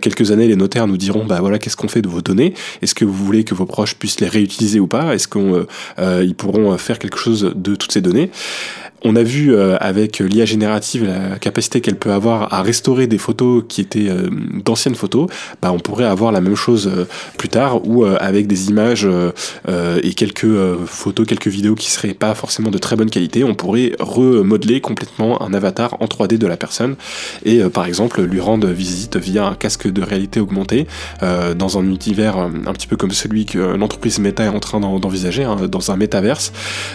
[0.00, 2.54] quelques années les notaires nous diront bah voilà qu'est-ce qu'on fait de vos données?
[2.82, 5.14] Est-ce que vous voulez que vos proches puissent les réutiliser ou pas?
[5.14, 8.30] Est-ce qu'ils pourront faire quelque chose de toutes ces données?
[9.04, 13.18] On a vu euh, avec l'IA générative la capacité qu'elle peut avoir à restaurer des
[13.18, 14.28] photos qui étaient euh,
[14.64, 15.28] d'anciennes photos.
[15.62, 17.04] Bah, on pourrait avoir la même chose euh,
[17.36, 19.06] plus tard ou avec des images
[19.68, 20.46] et quelques
[20.86, 25.42] photos, quelques vidéos qui seraient pas forcément de très bonne qualité, on pourrait remodeler complètement
[25.42, 26.96] un avatar en 3D de la personne
[27.44, 30.86] et par exemple lui rendre visite via un casque de réalité augmentée
[31.20, 35.44] dans un univers un petit peu comme celui que l'entreprise Meta est en train d'envisager,
[35.44, 36.52] hein, dans un métaverse.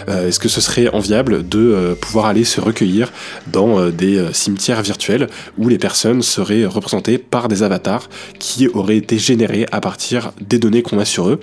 [0.08, 3.12] Est-ce que ce serait enviable de pouvoir aller se recueillir
[3.46, 5.28] dans euh, des euh, cimetières virtuels
[5.58, 10.58] où les personnes seraient représentées par des avatars qui auraient été générés à partir des
[10.58, 11.40] données qu'on a sur eux,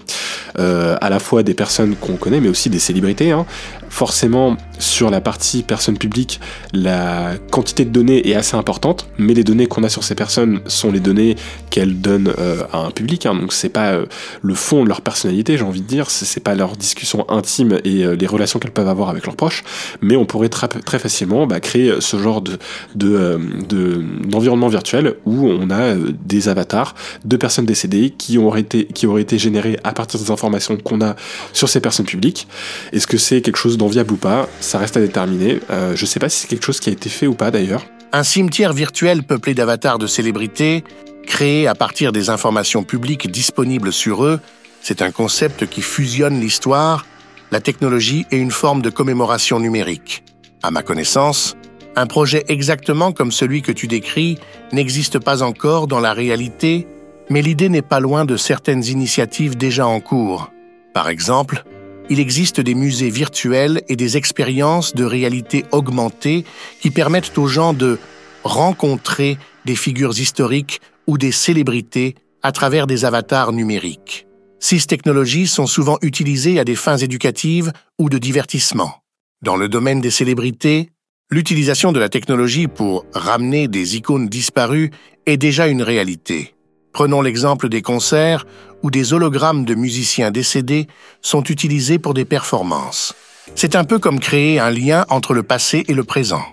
[0.60, 3.32] euh, à la fois des personnes qu'on connaît mais aussi des célébrités.
[3.32, 3.46] Hein.
[3.92, 6.40] Forcément, sur la partie personne publique,
[6.74, 10.62] la quantité de données est assez importante, mais les données qu'on a sur ces personnes
[10.66, 11.36] sont les données
[11.70, 12.34] qu'elles donnent
[12.74, 13.36] à un public, hein.
[13.36, 14.00] donc c'est pas
[14.42, 18.06] le fond de leur personnalité, j'ai envie de dire, c'est pas leur discussion intime et
[18.16, 19.64] les relations qu'elles peuvent avoir avec leurs proches,
[20.02, 22.58] mais on pourrait très, facilement bah, créer ce genre de,
[23.04, 23.38] euh,
[23.68, 28.86] de, d'environnement virtuel où on a euh, des avatars de personnes décédées qui auraient été,
[28.86, 31.16] qui générées à partir des informations qu'on a
[31.54, 32.48] sur ces personnes publiques.
[32.94, 35.60] Est-ce que c'est quelque chose dent viable ou pas, ça reste à déterminer.
[35.72, 37.84] Euh, je sais pas si c'est quelque chose qui a été fait ou pas d'ailleurs.
[38.14, 40.84] Un cimetière virtuel peuplé d'avatars de célébrités,
[41.26, 44.40] créé à partir des informations publiques disponibles sur eux,
[44.82, 47.08] c'est un concept qui fusionne l'histoire,
[47.52, 50.24] la technologie et une forme de commémoration numérique.
[50.62, 51.56] À ma connaissance,
[51.96, 54.38] un projet exactement comme celui que tu décris
[54.72, 56.88] n'existe pas encore dans la réalité,
[57.32, 60.52] mais l'idée n'est pas loin de certaines initiatives déjà en cours.
[60.94, 61.64] Par exemple,
[62.10, 66.46] il existe des musées virtuels et des expériences de réalité augmentée
[66.82, 68.00] qui permettent aux gens de
[68.44, 74.28] rencontrer des figures historiques ou des célébrités à travers des avatars numériques.
[74.60, 78.94] Ces technologies sont souvent utilisées à des fins éducatives ou de divertissement.
[79.42, 80.90] Dans le domaine des célébrités,
[81.32, 84.92] l'utilisation de la technologie pour ramener des icônes disparues
[85.26, 86.54] est déjà une réalité.
[86.94, 88.46] Prenons l'exemple des concerts
[88.84, 90.88] où des hologrammes de musiciens décédés
[91.22, 93.14] sont utilisés pour des performances.
[93.56, 96.44] C'est un peu comme créer un lien entre le passé et le présent,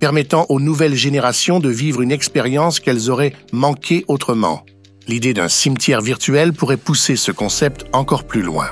[0.00, 4.64] permettant aux nouvelles générations de vivre une expérience qu'elles auraient manqué autrement.
[5.06, 8.68] L'idée d'un cimetière virtuel pourrait pousser ce concept encore plus loin.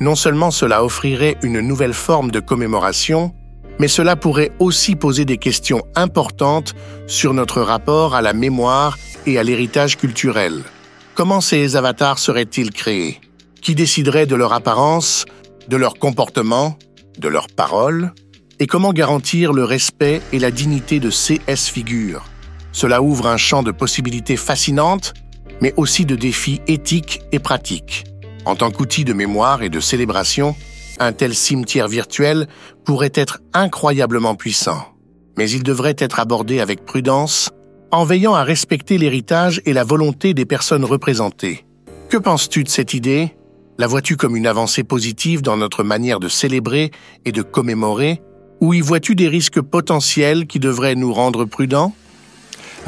[0.00, 3.32] Non seulement cela offrirait une nouvelle forme de commémoration,
[3.78, 6.74] mais cela pourrait aussi poser des questions importantes
[7.06, 10.62] sur notre rapport à la mémoire et à l'héritage culturel.
[11.14, 13.20] Comment ces avatars seraient-ils créés?
[13.60, 15.24] Qui déciderait de leur apparence,
[15.68, 16.78] de leur comportement,
[17.18, 18.12] de leurs paroles
[18.58, 22.24] Et comment garantir le respect et la dignité de ces S-figures?
[22.72, 25.14] Cela ouvre un champ de possibilités fascinantes,
[25.60, 28.04] mais aussi de défis éthiques et pratiques.
[28.44, 30.54] En tant qu'outil de mémoire et de célébration,
[30.98, 32.46] un tel cimetière virtuel
[32.84, 34.86] pourrait être incroyablement puissant.
[35.36, 37.50] Mais il devrait être abordé avec prudence
[37.90, 41.64] en veillant à respecter l'héritage et la volonté des personnes représentées.
[42.08, 43.34] Que penses-tu de cette idée?
[43.78, 46.90] La vois-tu comme une avancée positive dans notre manière de célébrer
[47.24, 48.22] et de commémorer?
[48.60, 51.92] Ou y vois-tu des risques potentiels qui devraient nous rendre prudents?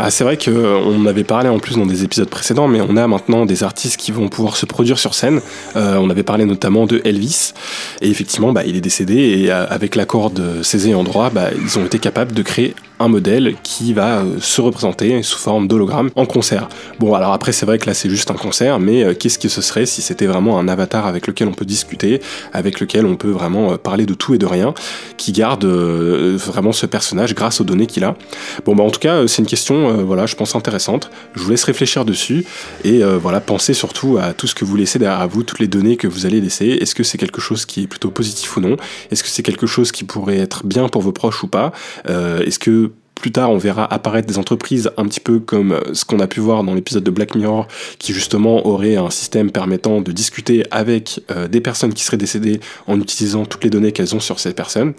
[0.01, 2.96] Ah, c'est vrai qu'on euh, avait parlé en plus dans des épisodes précédents, mais on
[2.96, 5.40] a maintenant des artistes qui vont pouvoir se produire sur scène.
[5.74, 7.53] Euh, on avait parlé notamment de Elvis,
[8.01, 11.49] et effectivement, bah, il est décédé, et euh, avec l'accord de ses ayants droit, bah,
[11.61, 15.68] ils ont été capables de créer un modèle qui va euh, se représenter sous forme
[15.68, 16.68] d'hologramme en concert.
[16.99, 19.49] Bon, alors après, c'est vrai que là, c'est juste un concert, mais euh, qu'est-ce que
[19.49, 22.20] ce serait si c'était vraiment un avatar avec lequel on peut discuter,
[22.53, 24.74] avec lequel on peut vraiment euh, parler de tout et de rien,
[25.16, 28.16] qui garde vraiment ce personnage grâce aux données qu'il a?
[28.64, 31.11] Bon, bah en tout cas, c'est une question, voilà, je pense intéressante.
[31.34, 32.44] Je vous laisse réfléchir dessus
[32.84, 35.96] et voilà, pensez surtout à tout ce que vous laissez derrière vous, toutes les données
[35.96, 36.66] que vous allez laisser.
[36.66, 38.76] Est-ce que c'est quelque chose qui est plutôt positif ou non?
[39.11, 41.72] Est-ce que c'est quelque chose qui pourrait être bien pour vos proches ou pas?
[42.07, 42.88] Est-ce que
[43.19, 46.27] plus tard, on verra apparaître des entreprises un petit peu comme euh, ce qu'on a
[46.27, 47.66] pu voir dans l'épisode de Black Mirror,
[47.99, 52.61] qui justement aurait un système permettant de discuter avec euh, des personnes qui seraient décédées
[52.87, 54.95] en utilisant toutes les données qu'elles ont sur ces personnes.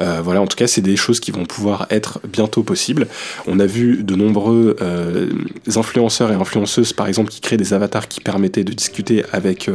[0.00, 3.06] Euh, voilà, en tout cas, c'est des choses qui vont pouvoir être bientôt possibles.
[3.46, 4.76] On a vu de nombreux
[5.76, 9.70] influenceurs et influenceuses, par exemple, qui créent des avatars qui permettaient de discuter avec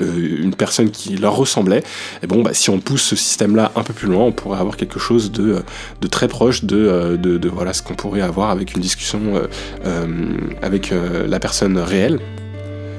[0.00, 1.82] une personne qui leur ressemblait.
[2.22, 4.76] Et bon, bah, si on pousse ce système-là un peu plus loin, on pourrait avoir
[4.76, 5.62] quelque chose de,
[6.10, 7.18] très proche de,
[7.52, 9.46] voilà ce qu'on pourrait avoir avec une discussion euh,
[9.86, 10.06] euh,
[10.62, 12.18] avec euh, la personne réelle.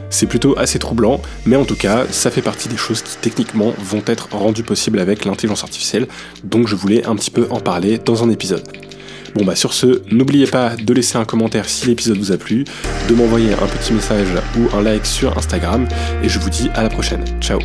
[0.10, 3.74] C'est plutôt assez troublant, mais en tout cas, ça fait partie des choses qui techniquement
[3.80, 6.08] vont être rendues possibles avec l'intelligence artificielle,
[6.44, 8.64] donc je voulais un petit peu en parler dans un épisode.
[9.34, 12.64] Bon bah sur ce, n'oubliez pas de laisser un commentaire si l'épisode vous a plu,
[13.10, 15.88] de m'envoyer un petit message ou un like sur Instagram,
[16.24, 17.26] et je vous dis à la prochaine.
[17.42, 17.60] Ciao